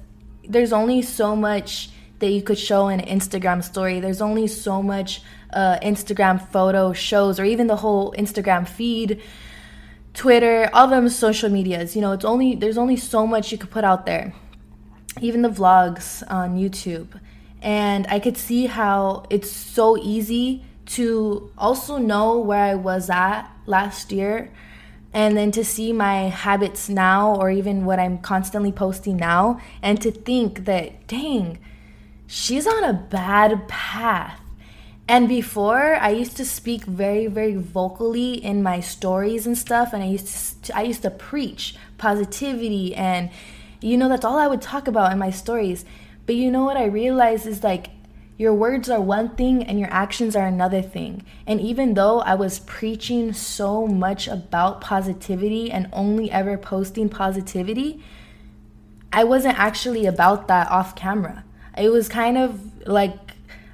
there's 0.49 0.73
only 0.73 1.03
so 1.03 1.35
much 1.35 1.91
that 2.17 2.31
you 2.31 2.41
could 2.41 2.57
show 2.57 2.87
in 2.87 2.99
an 2.99 3.19
instagram 3.19 3.63
story. 3.63 3.99
There's 3.99 4.21
only 4.21 4.47
so 4.47 4.81
much 4.81 5.21
uh, 5.53 5.79
Instagram 5.81 6.45
photo 6.49 6.93
shows 6.93 7.39
or 7.39 7.45
even 7.45 7.67
the 7.67 7.77
whole 7.77 8.13
Instagram 8.17 8.67
feed, 8.67 9.21
Twitter, 10.13 10.69
all 10.73 10.87
them 10.87 11.09
social 11.09 11.49
medias. 11.49 11.95
You 11.95 12.01
know, 12.01 12.11
it's 12.11 12.25
only 12.25 12.55
there's 12.55 12.77
only 12.77 12.97
so 12.97 13.25
much 13.25 13.51
you 13.51 13.57
could 13.57 13.71
put 13.71 13.83
out 13.83 14.05
there. 14.05 14.33
Even 15.19 15.41
the 15.41 15.49
vlogs 15.49 16.23
on 16.31 16.57
YouTube. 16.57 17.19
And 17.61 18.07
I 18.07 18.19
could 18.19 18.37
see 18.37 18.65
how 18.65 19.25
it's 19.29 19.51
so 19.51 19.97
easy 19.97 20.63
to 20.87 21.51
also 21.57 21.97
know 21.97 22.39
where 22.39 22.63
I 22.63 22.75
was 22.75 23.09
at 23.09 23.47
last 23.65 24.11
year 24.11 24.51
and 25.13 25.35
then 25.35 25.51
to 25.51 25.63
see 25.63 25.91
my 25.91 26.29
habits 26.29 26.89
now 26.89 27.35
or 27.35 27.51
even 27.51 27.85
what 27.85 27.99
I'm 27.99 28.17
constantly 28.19 28.71
posting 28.71 29.17
now 29.17 29.59
and 29.81 30.01
to 30.01 30.11
think 30.11 30.65
that 30.65 31.07
dang 31.07 31.59
she's 32.27 32.65
on 32.65 32.83
a 32.83 32.93
bad 32.93 33.67
path 33.67 34.39
and 35.11 35.27
before, 35.27 35.97
I 35.97 36.11
used 36.11 36.37
to 36.37 36.45
speak 36.45 36.85
very, 36.85 37.27
very 37.27 37.55
vocally 37.55 38.35
in 38.35 38.63
my 38.63 38.79
stories 38.79 39.45
and 39.45 39.57
stuff, 39.57 39.91
and 39.91 40.01
I 40.01 40.05
used 40.05 40.63
to, 40.63 40.77
I 40.77 40.83
used 40.83 41.01
to 41.01 41.09
preach 41.09 41.75
positivity, 41.97 42.95
and 42.95 43.29
you 43.81 43.97
know 43.97 44.07
that's 44.07 44.23
all 44.23 44.37
I 44.37 44.47
would 44.47 44.61
talk 44.61 44.87
about 44.87 45.11
in 45.11 45.19
my 45.19 45.29
stories. 45.29 45.83
But 46.25 46.35
you 46.35 46.49
know 46.49 46.63
what 46.63 46.77
I 46.77 46.85
realized 46.85 47.45
is 47.45 47.61
like 47.61 47.89
your 48.37 48.53
words 48.53 48.89
are 48.89 49.01
one 49.01 49.35
thing 49.35 49.63
and 49.63 49.77
your 49.81 49.91
actions 49.91 50.33
are 50.33 50.47
another 50.47 50.81
thing. 50.81 51.25
And 51.45 51.59
even 51.59 51.95
though 51.95 52.21
I 52.21 52.35
was 52.35 52.59
preaching 52.59 53.33
so 53.33 53.87
much 53.87 54.29
about 54.29 54.79
positivity 54.79 55.69
and 55.69 55.89
only 55.91 56.31
ever 56.31 56.57
posting 56.57 57.09
positivity, 57.09 58.01
I 59.11 59.25
wasn't 59.25 59.59
actually 59.59 60.05
about 60.05 60.47
that 60.47 60.71
off 60.71 60.95
camera. 60.95 61.43
It 61.77 61.89
was 61.89 62.07
kind 62.07 62.37
of 62.37 62.87
like 62.87 63.30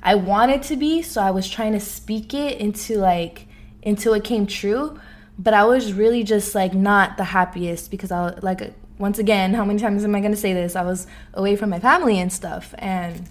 I 0.08 0.16
wanted 0.16 0.64
to 0.64 0.78
be, 0.78 1.02
so 1.02 1.22
I 1.22 1.32
was 1.32 1.50
trying 1.50 1.74
to 1.74 1.82
speak 1.82 2.34
it 2.34 2.62
into 2.62 2.98
like 2.98 3.46
until 3.84 4.14
it 4.14 4.24
came 4.24 4.48
true. 4.48 4.98
But 5.38 5.54
I 5.54 5.66
was 5.66 5.92
really 5.92 6.24
just 6.24 6.56
like 6.56 6.74
not 6.74 7.18
the 7.18 7.26
happiest 7.26 7.92
because 7.92 8.10
I 8.10 8.30
like 8.42 8.74
once 8.98 9.20
again, 9.20 9.54
how 9.54 9.66
many 9.66 9.80
times 9.80 10.06
am 10.06 10.16
I 10.16 10.22
gonna 10.22 10.38
say 10.38 10.54
this? 10.54 10.78
I 10.78 10.84
was 10.84 11.08
away 11.34 11.58
from 11.58 11.70
my 11.70 11.82
family 11.82 12.20
and 12.20 12.32
stuff, 12.32 12.74
and 12.78 13.28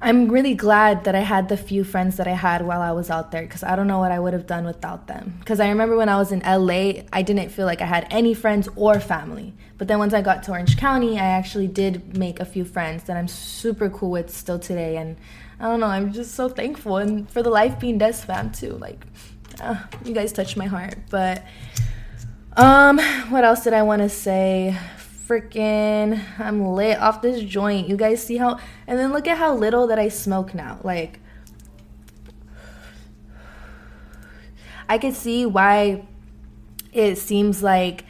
I'm 0.00 0.28
really 0.28 0.54
glad 0.54 1.04
that 1.04 1.14
I 1.14 1.20
had 1.20 1.48
the 1.48 1.56
few 1.56 1.82
friends 1.82 2.18
that 2.18 2.28
I 2.28 2.34
had 2.34 2.66
while 2.66 2.82
I 2.82 2.92
was 2.92 3.08
out 3.08 3.30
there 3.30 3.42
because 3.42 3.62
I 3.62 3.76
don't 3.76 3.86
know 3.86 3.98
what 3.98 4.12
I 4.12 4.18
would 4.18 4.34
have 4.34 4.46
done 4.46 4.66
without 4.66 5.06
them. 5.06 5.36
Because 5.38 5.58
I 5.58 5.70
remember 5.70 5.96
when 5.96 6.10
I 6.10 6.16
was 6.16 6.32
in 6.32 6.40
LA, 6.40 7.04
I 7.12 7.22
didn't 7.22 7.48
feel 7.48 7.64
like 7.64 7.80
I 7.80 7.86
had 7.86 8.06
any 8.10 8.34
friends 8.34 8.68
or 8.76 9.00
family. 9.00 9.54
But 9.78 9.88
then 9.88 9.98
once 9.98 10.12
I 10.12 10.20
got 10.20 10.42
to 10.44 10.50
Orange 10.50 10.76
County, 10.76 11.18
I 11.18 11.24
actually 11.24 11.66
did 11.66 12.16
make 12.16 12.40
a 12.40 12.44
few 12.44 12.64
friends 12.64 13.04
that 13.04 13.16
I'm 13.16 13.28
super 13.28 13.88
cool 13.88 14.10
with 14.10 14.28
still 14.34 14.58
today. 14.58 14.98
And 14.98 15.16
I 15.58 15.64
don't 15.64 15.80
know, 15.80 15.86
I'm 15.86 16.12
just 16.12 16.34
so 16.34 16.50
thankful. 16.50 16.98
And 16.98 17.30
for 17.30 17.42
the 17.42 17.50
Life 17.50 17.80
Being 17.80 17.96
Des 17.96 18.12
fam 18.12 18.52
too. 18.52 18.72
Like, 18.72 19.02
uh, 19.62 19.76
you 20.04 20.12
guys 20.12 20.30
touched 20.30 20.58
my 20.58 20.66
heart. 20.66 20.96
But 21.08 21.42
um, 22.54 22.98
what 23.30 23.44
else 23.44 23.64
did 23.64 23.72
I 23.72 23.82
want 23.82 24.02
to 24.02 24.10
say? 24.10 24.76
Freaking 25.26 26.22
I'm 26.38 26.66
lit 26.68 26.98
off 26.98 27.22
this 27.22 27.42
joint. 27.42 27.88
You 27.88 27.96
guys 27.96 28.22
see 28.22 28.36
how 28.36 28.58
and 28.86 28.98
then 28.98 29.12
look 29.12 29.26
at 29.26 29.38
how 29.38 29.54
little 29.54 29.86
that 29.88 29.98
I 29.98 30.08
smoke 30.08 30.54
now. 30.54 30.78
Like 30.82 31.20
I 34.88 34.98
could 34.98 35.14
see 35.14 35.44
why 35.46 36.06
it 36.92 37.16
seems 37.16 37.62
like 37.62 38.04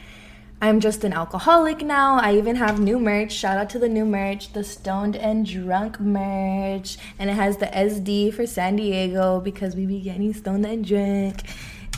I'm 0.59 0.79
just 0.79 1.03
an 1.03 1.13
alcoholic 1.13 1.81
now. 1.81 2.19
I 2.19 2.35
even 2.35 2.55
have 2.55 2.79
new 2.79 2.99
merch. 2.99 3.31
Shout 3.31 3.57
out 3.57 3.69
to 3.71 3.79
the 3.79 3.89
new 3.89 4.05
merch, 4.05 4.53
the 4.53 4.63
Stoned 4.63 5.15
and 5.15 5.45
Drunk 5.45 5.99
merch. 5.99 6.97
And 7.19 7.29
it 7.29 7.33
has 7.33 7.57
the 7.57 7.67
SD 7.67 8.33
for 8.33 8.47
San 8.47 8.75
Diego 8.75 9.39
because 9.39 9.75
we 9.75 9.85
be 9.85 9.99
getting 10.01 10.33
stoned 10.33 10.65
and 10.65 10.83
drunk. 10.83 11.43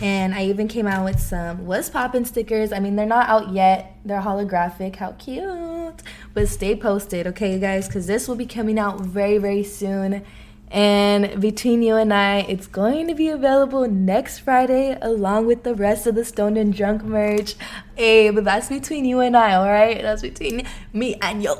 And 0.01 0.33
I 0.33 0.45
even 0.45 0.67
came 0.67 0.87
out 0.87 1.03
with 1.03 1.19
some 1.19 1.65
What's 1.65 1.89
Poppin' 1.89 2.23
stickers. 2.23 2.71
I 2.71 2.79
mean, 2.79 2.95
they're 2.95 3.05
not 3.05 3.27
out 3.27 3.51
yet. 3.51 3.97
They're 4.05 4.21
holographic. 4.21 4.95
How 4.95 5.11
cute. 5.13 6.01
But 6.33 6.47
stay 6.47 6.75
posted, 6.75 7.27
okay, 7.27 7.53
you 7.53 7.59
guys, 7.59 7.87
because 7.87 8.07
this 8.07 8.27
will 8.27 8.35
be 8.35 8.45
coming 8.45 8.79
out 8.79 9.01
very, 9.01 9.37
very 9.37 9.63
soon. 9.63 10.23
And 10.71 11.41
between 11.41 11.81
you 11.81 11.95
and 11.95 12.13
I, 12.13 12.41
it's 12.41 12.67
going 12.67 13.07
to 13.07 13.15
be 13.15 13.29
available 13.29 13.87
next 13.89 14.39
Friday 14.39 14.95
along 15.01 15.47
with 15.47 15.63
the 15.63 15.73
rest 15.73 16.05
of 16.05 16.13
the 16.13 16.23
Stoned 16.23 16.57
and 16.57 16.73
Drunk 16.73 17.03
merch. 17.03 17.55
Hey, 17.95 18.29
but 18.29 18.43
that's 18.43 18.69
between 18.69 19.03
you 19.03 19.19
and 19.19 19.35
I, 19.35 19.55
all 19.55 19.67
right? 19.67 20.01
That's 20.01 20.21
between 20.21 20.67
me 20.93 21.15
and 21.21 21.43
you. 21.43 21.55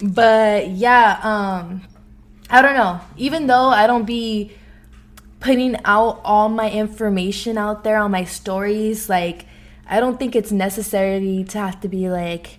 But 0.00 0.68
yeah, 0.68 1.18
um, 1.22 1.82
I 2.48 2.62
don't 2.62 2.76
know. 2.76 3.00
Even 3.16 3.48
though 3.48 3.68
I 3.68 3.88
don't 3.88 4.04
be 4.04 4.52
putting 5.40 5.76
out 5.84 6.20
all 6.24 6.48
my 6.48 6.70
information 6.70 7.58
out 7.58 7.84
there 7.84 7.98
on 7.98 8.10
my 8.10 8.24
stories, 8.24 9.08
like, 9.08 9.46
I 9.86 10.00
don't 10.00 10.18
think 10.18 10.36
it's 10.36 10.52
necessary 10.52 11.44
to 11.48 11.58
have 11.58 11.80
to 11.80 11.88
be 11.88 12.08
like, 12.10 12.58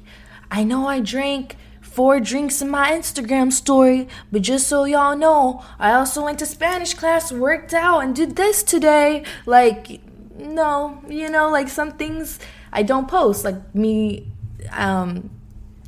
I 0.50 0.63
know 0.63 0.88
I 0.88 1.00
drank 1.00 1.56
four 1.82 2.20
drinks 2.20 2.62
in 2.62 2.70
my 2.70 2.92
Instagram 2.92 3.52
story, 3.52 4.08
but 4.32 4.42
just 4.42 4.68
so 4.68 4.86
y'all 4.86 5.15
know, 5.15 5.63
I 5.78 5.94
also 5.94 6.24
went 6.24 6.39
to 6.39 6.46
Spanish 6.46 6.94
class, 6.94 7.32
worked 7.32 7.74
out, 7.74 8.00
and 8.00 8.15
did 8.15 8.36
this 8.36 8.63
today. 8.63 9.24
Like, 9.46 10.02
no, 10.38 11.04
you 11.08 11.30
know, 11.30 11.50
like 11.50 11.68
some 11.68 11.92
things 11.92 12.39
I 12.72 12.84
don't 12.84 13.08
post, 13.08 13.44
like 13.44 13.76
me 13.76 14.32
um, 14.72 15.30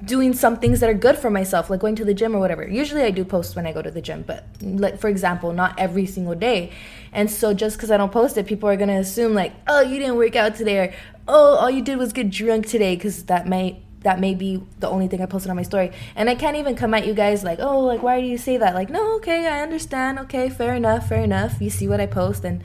doing 0.04 0.34
some 0.34 0.58
things 0.58 0.80
that 0.80 0.90
are 0.90 0.96
good 0.96 1.18
for 1.18 1.30
myself, 1.30 1.70
like 1.70 1.80
going 1.80 1.96
to 1.96 2.06
the 2.06 2.14
gym 2.14 2.36
or 2.36 2.40
whatever. 2.40 2.68
Usually 2.68 3.04
I 3.04 3.12
do 3.12 3.24
post 3.24 3.56
when 3.56 3.68
I 3.68 3.74
go 3.74 3.82
to 3.82 3.92
the 3.92 4.02
gym, 4.02 4.24
but 4.26 4.46
like 4.62 5.00
for 5.00 5.08
example, 5.08 5.54
not 5.54 5.78
every 5.78 6.06
single 6.06 6.36
day. 6.36 6.72
And 7.12 7.30
so 7.30 7.54
just 7.54 7.78
because 7.78 7.92
I 7.92 7.98
don't 7.98 8.12
post 8.12 8.38
it, 8.38 8.48
people 8.48 8.68
are 8.70 8.76
gonna 8.76 9.00
assume 9.00 9.34
like, 9.34 9.54
oh, 9.68 9.82
you 9.82 10.00
didn't 10.00 10.16
work 10.16 10.36
out 10.36 10.56
today, 10.56 10.78
or 10.80 10.94
oh, 11.28 11.56
all 11.58 11.70
you 11.70 11.82
did 11.82 11.98
was 11.98 12.14
get 12.14 12.30
drunk 12.30 12.68
today, 12.68 12.96
because 12.96 13.24
that 13.26 13.48
might 13.48 13.84
that 14.02 14.20
may 14.20 14.34
be 14.34 14.64
the 14.80 14.90
only 14.90 15.08
thing 15.08 15.22
I 15.22 15.28
posted 15.28 15.52
on 15.52 15.56
my 15.56 15.62
story. 15.62 15.92
And 16.16 16.30
I 16.30 16.36
can't 16.36 16.58
even 16.58 16.76
come 16.76 16.94
at 16.96 17.06
you 17.06 17.14
guys 17.14 17.44
like, 17.44 17.60
oh, 17.60 17.82
like, 17.82 18.02
why 18.02 18.20
do 18.20 18.26
you 18.26 18.38
say 18.38 18.58
that? 18.58 18.74
Like, 18.74 18.90
no, 18.90 19.16
okay, 19.18 19.48
I 19.48 19.62
understand. 19.62 20.18
Okay, 20.20 20.50
fair 20.50 20.74
enough, 20.74 21.08
fair 21.08 21.22
enough. 21.22 21.62
You 21.62 21.70
see 21.70 21.88
what 21.88 22.02
I 22.02 22.08
post, 22.08 22.44
and, 22.44 22.64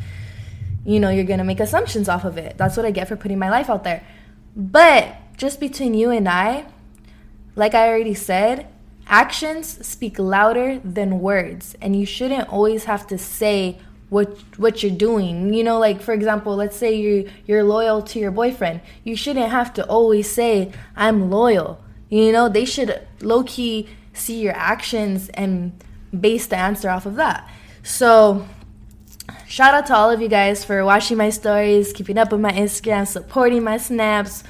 you 0.85 0.99
know, 0.99 1.11
you're 1.11 1.27
to 1.27 1.44
make 1.44 1.61
assumptions 1.61 2.09
off 2.09 2.25
of 2.25 2.38
it. 2.38 2.57
That's 2.57 2.77
what 2.77 2.87
I 2.87 2.90
get 2.90 3.09
for 3.09 3.16
putting 3.16 3.38
my 3.38 3.51
life 3.51 3.68
out 3.68 3.85
there. 3.85 4.03
But 4.57 5.16
just 5.37 5.61
between 5.61 5.92
you 5.92 6.11
and 6.11 6.27
I, 6.27 6.64
like 7.57 7.75
I 7.75 7.88
already 7.88 8.14
said, 8.14 8.69
actions 9.09 9.85
speak 9.87 10.19
louder 10.19 10.79
than 10.85 11.21
words. 11.21 11.75
And 11.81 11.99
you 11.99 12.07
shouldn't 12.07 12.49
always 12.49 12.85
have 12.85 13.07
to 13.09 13.19
say 13.19 13.79
what 14.09 14.38
what 14.57 14.83
you're 14.83 14.97
doing. 14.97 15.53
You 15.53 15.64
know, 15.64 15.79
like 15.79 16.01
for 16.01 16.12
example, 16.12 16.55
let's 16.55 16.77
say 16.77 16.95
you 16.95 17.29
you're 17.47 17.64
loyal 17.64 18.03
to 18.03 18.19
your 18.19 18.31
boyfriend. 18.31 18.81
You 19.03 19.16
shouldn't 19.16 19.51
have 19.51 19.75
to 19.75 19.87
always 19.87 20.31
say 20.31 20.73
I'm 20.95 21.31
loyal. 21.31 21.81
You 22.09 22.31
know, 22.31 22.49
they 22.49 22.64
should 22.64 23.03
low 23.21 23.42
key 23.42 23.88
see 24.12 24.40
your 24.40 24.55
actions 24.55 25.29
and 25.31 25.73
base 26.19 26.47
the 26.47 26.57
answer 26.57 26.88
off 26.88 27.07
of 27.07 27.16
that. 27.16 27.49
So, 27.83 28.47
shout 29.47 29.75
out 29.75 29.87
to 29.87 29.95
all 29.95 30.11
of 30.11 30.21
you 30.21 30.29
guys 30.29 30.64
for 30.64 30.85
watching 30.85 31.16
my 31.16 31.31
stories, 31.31 31.92
keeping 31.92 32.19
up 32.19 32.33
with 32.33 32.40
my 32.40 32.53
Instagram, 32.53 33.07
supporting 33.07 33.62
my 33.62 33.77
snaps, 33.77 34.42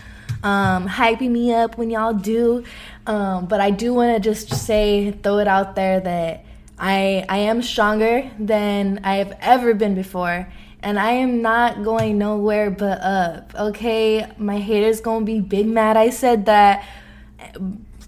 um, 0.43 0.89
hyping 0.89 1.31
me 1.31 1.53
up 1.53 1.77
when 1.77 1.91
y'all 1.91 2.15
do. 2.15 2.65
Um, 3.07 3.47
but 3.47 3.61
I 3.61 3.71
do 3.71 3.95
want 3.95 4.15
to 4.15 4.21
just 4.21 4.51
say, 4.51 5.13
throw 5.13 5.39
it 5.39 5.47
out 5.49 5.77
there 5.77 6.01
that 6.01 6.45
I 6.79 7.25
I 7.29 7.39
am 7.39 7.63
stronger 7.63 8.31
than 8.39 9.01
I 9.05 9.17
have 9.17 9.37
ever 9.41 9.73
been 9.75 9.95
before 9.95 10.49
and 10.83 10.99
I 11.01 11.13
am 11.13 11.43
not 11.43 11.83
going 11.83 12.19
nowhere 12.19 12.71
but 12.71 13.01
up. 13.01 13.55
Okay, 13.55 14.27
my 14.39 14.59
haters 14.59 15.01
gonna 15.01 15.25
be 15.25 15.41
big 15.41 15.67
mad. 15.67 15.97
I 15.97 16.11
said 16.11 16.47
that 16.47 16.85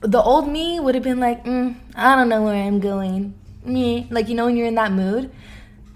the 0.00 0.22
old 0.22 0.48
me 0.48 0.78
would 0.78 0.94
have 0.94 1.04
been 1.04 1.18
like, 1.18 1.44
mm, 1.44 1.74
I 1.96 2.14
don't 2.14 2.28
know 2.28 2.42
where 2.42 2.54
I'm 2.54 2.80
going. 2.80 3.34
Me, 3.64 4.06
like 4.10 4.28
you 4.28 4.34
know 4.34 4.46
when 4.46 4.56
you're 4.56 4.66
in 4.66 4.76
that 4.76 4.92
mood. 4.92 5.30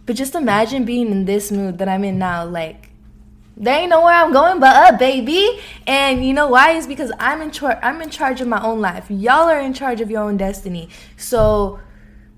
But 0.06 0.16
just 0.16 0.34
imagine 0.34 0.84
being 0.84 1.12
in 1.12 1.24
this 1.24 1.52
mood 1.52 1.78
that 1.78 1.88
I'm 1.88 2.04
in 2.04 2.18
now. 2.18 2.44
Like 2.44 2.88
they 3.56 3.72
ain't 3.72 3.90
know 3.90 4.02
where 4.02 4.14
I'm 4.14 4.32
going 4.32 4.60
but 4.60 4.74
up, 4.74 4.98
baby. 4.98 5.60
And 5.86 6.24
you 6.24 6.32
know 6.32 6.48
why? 6.48 6.72
Is 6.72 6.86
because 6.86 7.12
I'm 7.18 7.42
in 7.42 7.50
charge. 7.50 7.78
I'm 7.82 8.00
in 8.00 8.10
charge 8.10 8.40
of 8.40 8.48
my 8.48 8.62
own 8.62 8.80
life. 8.80 9.06
Y'all 9.10 9.48
are 9.48 9.60
in 9.60 9.74
charge 9.74 10.00
of 10.00 10.10
your 10.10 10.22
own 10.22 10.36
destiny. 10.36 10.88
So 11.16 11.80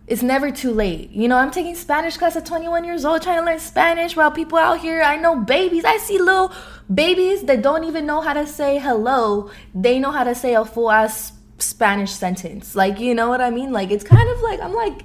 it's 0.07 0.23
never 0.23 0.51
too 0.51 0.71
late. 0.71 1.11
You 1.11 1.29
know, 1.29 1.37
I'm 1.37 1.51
taking 1.51 1.75
Spanish 1.75 2.17
class 2.17 2.37
at 2.37 2.45
21 2.45 2.85
years 2.85 3.05
old, 3.05 3.23
trying 3.23 3.41
to 3.41 3.47
learn 3.47 3.59
Spanish 3.59 4.15
while 4.17 4.31
people 4.31 4.59
out 4.59 4.81
here, 4.81 5.03
I 5.03 5.17
know 5.17 5.37
babies, 5.37 5.85
I 5.85 5.97
see 5.97 6.19
little 6.19 6.53
babies 6.93 7.45
that 7.45 7.63
don't 7.63 7.85
even 7.85 8.05
know 8.05 8.21
how 8.21 8.35
to 8.35 8.47
say 8.47 8.79
hello. 8.79 9.51
They 9.75 9.99
know 9.99 10.11
how 10.11 10.25
to 10.25 10.35
say 10.35 10.55
a 10.55 10.65
full 10.65 10.91
ass 10.91 11.33
Spanish 11.59 12.13
sentence. 12.13 12.75
Like, 12.75 13.01
you 13.01 13.15
know 13.15 13.31
what 13.31 13.41
I 13.41 13.49
mean? 13.49 13.73
Like, 13.73 13.91
it's 13.91 14.05
kind 14.05 14.29
of 14.29 14.41
like, 14.43 14.61
I'm 14.61 14.75
like, 14.75 15.03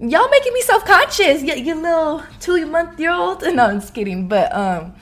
y'all 0.00 0.28
making 0.30 0.52
me 0.52 0.62
self 0.62 0.84
conscious. 0.84 1.42
You, 1.42 1.54
you 1.54 1.74
little 1.74 2.22
two 2.40 2.64
month 2.66 2.98
year 2.98 3.12
old. 3.12 3.42
No, 3.54 3.66
I'm 3.66 3.80
just 3.80 3.94
kidding. 3.94 4.28
But, 4.28 4.54
um, 4.54 4.94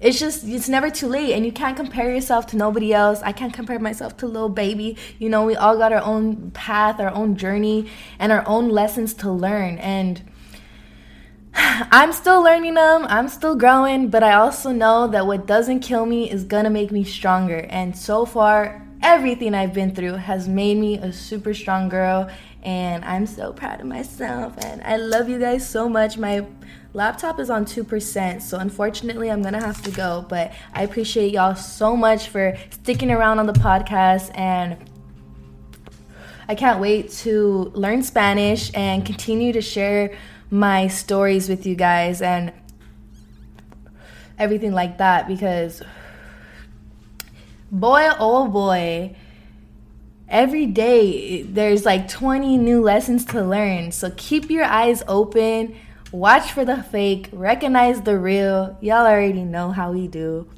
it's 0.00 0.20
just 0.20 0.44
it's 0.44 0.68
never 0.68 0.90
too 0.90 1.08
late. 1.08 1.32
And 1.32 1.44
you 1.44 1.52
can't 1.52 1.76
compare 1.76 2.12
yourself 2.14 2.46
to 2.48 2.56
nobody 2.56 2.92
else. 2.92 3.20
I 3.22 3.32
can't 3.32 3.52
compare 3.52 3.78
myself 3.78 4.16
to 4.18 4.26
little 4.26 4.48
baby. 4.48 4.96
You 5.18 5.28
know 5.28 5.44
we 5.44 5.56
all 5.56 5.76
got 5.76 5.92
our 5.92 6.02
own 6.02 6.52
path 6.52 7.00
our 7.00 7.10
own 7.10 7.36
journey 7.36 7.90
and 8.18 8.30
our 8.30 8.46
own 8.46 8.68
lessons 8.68 9.14
to 9.14 9.30
learn. 9.30 9.78
And 9.78 10.22
i'm 11.54 12.12
still 12.12 12.42
learning 12.42 12.74
them 12.74 13.06
i'm 13.08 13.28
still 13.28 13.56
growing. 13.56 14.08
But 14.08 14.22
i 14.22 14.34
also 14.34 14.70
know 14.70 15.08
that 15.08 15.26
what 15.26 15.46
doesn't 15.46 15.80
kill 15.80 16.06
me 16.06 16.30
is 16.30 16.44
gonna 16.44 16.70
make 16.70 16.92
me 16.92 17.02
stronger. 17.02 17.66
And 17.68 17.98
so 17.98 18.24
far 18.24 18.87
everything 19.02 19.54
i've 19.54 19.72
been 19.72 19.94
through 19.94 20.14
has 20.14 20.48
made 20.48 20.76
me 20.76 20.98
a 20.98 21.12
super 21.12 21.54
strong 21.54 21.88
girl 21.88 22.28
and 22.62 23.04
i'm 23.04 23.26
so 23.26 23.52
proud 23.52 23.80
of 23.80 23.86
myself 23.86 24.56
and 24.64 24.82
i 24.82 24.96
love 24.96 25.28
you 25.28 25.38
guys 25.38 25.68
so 25.68 25.88
much 25.88 26.18
my 26.18 26.44
laptop 26.94 27.38
is 27.38 27.50
on 27.50 27.64
2%, 27.64 28.42
so 28.42 28.58
unfortunately 28.58 29.30
I'm 29.30 29.42
gonna 29.42 29.60
have 29.60 29.82
to 29.82 29.90
go. 29.90 30.24
But 30.28 30.52
I 30.72 30.82
appreciate 30.82 31.32
y'all 31.32 31.54
so 31.54 31.96
much 31.96 32.28
for 32.28 32.56
sticking 32.70 33.10
around 33.10 33.38
on 33.38 33.46
the 33.46 33.52
podcast 33.52 34.36
and 34.36 34.76
I 36.48 36.54
can't 36.54 36.80
wait 36.80 37.10
to 37.24 37.70
learn 37.74 38.02
Spanish 38.02 38.70
and 38.74 39.04
continue 39.04 39.52
to 39.52 39.60
share 39.60 40.16
my 40.50 40.88
stories 40.88 41.48
with 41.48 41.66
you 41.66 41.74
guys 41.74 42.22
and 42.22 42.52
everything 44.38 44.72
like 44.72 44.96
that 44.96 45.28
because 45.28 45.82
boy 47.70 48.08
oh 48.18 48.48
boy. 48.48 49.14
Every 50.28 50.66
day 50.66 51.42
there's 51.42 51.86
like 51.86 52.08
20 52.08 52.58
new 52.58 52.82
lessons 52.82 53.24
to 53.26 53.42
learn. 53.42 53.92
So 53.92 54.12
keep 54.16 54.50
your 54.50 54.64
eyes 54.64 55.02
open. 55.08 55.74
Watch 56.12 56.52
for 56.52 56.64
the 56.64 56.82
fake, 56.82 57.28
recognize 57.32 58.02
the 58.02 58.18
real. 58.18 58.76
Y'all 58.80 59.06
already 59.06 59.44
know 59.44 59.72
how 59.72 59.92
we 59.92 60.08
do. 60.08 60.48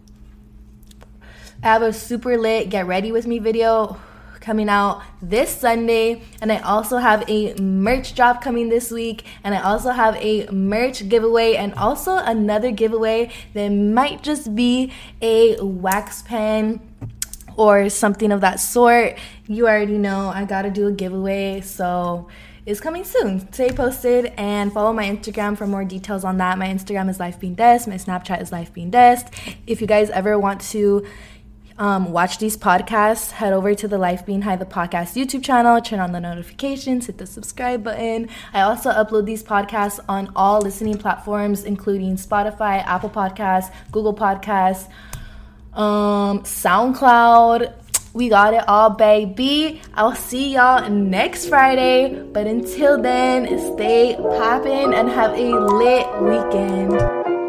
I 1.62 1.66
have 1.66 1.83
a 1.83 1.92
super 1.92 2.38
lit 2.38 2.70
get 2.70 2.87
ready 2.87 3.12
with 3.12 3.27
me 3.27 3.38
video 3.38 4.01
coming 4.40 4.68
out 4.68 5.03
this 5.20 5.51
Sunday, 5.51 6.23
and 6.40 6.51
I 6.51 6.59
also 6.61 6.96
have 6.96 7.29
a 7.29 7.55
merch 7.61 8.14
drop 8.14 8.42
coming 8.42 8.70
this 8.70 8.90
week, 8.90 9.25
and 9.44 9.55
I 9.55 9.61
also 9.61 9.90
have 9.90 10.16
a 10.16 10.46
merch 10.46 11.09
giveaway, 11.09 11.57
and 11.57 11.75
also 11.75 12.16
another 12.16 12.70
giveaway 12.70 13.31
that 13.53 13.68
might 13.68 14.23
just 14.23 14.55
be 14.55 14.92
a 15.20 15.62
wax 15.62 16.23
pen 16.23 16.81
or 17.61 17.90
something 17.90 18.33
of 18.33 18.40
that 18.40 18.59
sort. 18.59 19.18
You 19.46 19.68
already 19.68 19.99
know 19.99 20.31
I 20.31 20.46
gotta 20.46 20.70
do 20.70 20.87
a 20.87 20.92
giveaway, 20.92 21.61
so 21.61 22.27
is 22.64 22.81
coming 22.81 23.05
soon. 23.05 23.53
Stay 23.53 23.70
posted 23.70 24.33
and 24.38 24.73
follow 24.73 24.94
my 24.94 25.05
Instagram 25.05 25.59
for 25.59 25.66
more 25.66 25.85
details 25.85 26.25
on 26.25 26.38
that. 26.38 26.57
My 26.57 26.68
Instagram 26.68 27.11
is 27.11 27.20
Life 27.20 27.38
Being 27.38 27.55
Dest. 27.55 27.87
My 27.87 27.96
Snapchat 27.96 28.40
is 28.40 28.51
Life 28.51 28.73
Being 28.73 28.88
Dest. 28.90 29.29
If 29.66 29.83
you 29.83 29.87
guys 29.87 30.09
ever 30.09 30.38
want 30.38 30.62
to 30.73 31.07
um, 31.77 32.12
watch 32.12 32.38
these 32.38 32.57
podcasts, 32.57 33.33
head 33.33 33.53
over 33.53 33.75
to 33.75 33.87
the 33.87 33.99
Life 33.99 34.25
Being 34.25 34.40
High 34.40 34.57
the 34.57 34.64
podcast 34.64 35.14
YouTube 35.14 35.44
channel, 35.44 35.83
turn 35.83 35.99
on 35.99 36.12
the 36.12 36.20
notifications, 36.20 37.07
hit 37.07 37.18
the 37.18 37.27
subscribe 37.27 37.85
button. 37.85 38.31
I 38.55 38.62
also 38.62 38.90
upload 38.90 39.27
these 39.27 39.42
podcasts 39.42 40.01
on 40.09 40.33
all 40.35 40.62
listening 40.62 40.96
platforms, 40.96 41.64
including 41.64 42.16
Spotify, 42.16 42.83
Apple 42.87 43.11
Podcasts, 43.11 43.70
Google 43.92 44.14
Podcasts, 44.14 44.88
um, 45.74 46.40
SoundCloud, 46.40 47.72
we 48.12 48.28
got 48.28 48.54
it 48.54 48.68
all, 48.68 48.90
baby. 48.90 49.80
I'll 49.94 50.14
see 50.14 50.54
y'all 50.54 50.88
next 50.90 51.46
Friday. 51.48 52.22
But 52.33 52.46
until 52.46 53.00
then, 53.00 53.46
stay 53.74 54.16
popping 54.16 54.94
and 54.94 55.09
have 55.09 55.33
a 55.33 55.59
lit 55.59 56.06
weekend. 56.22 57.39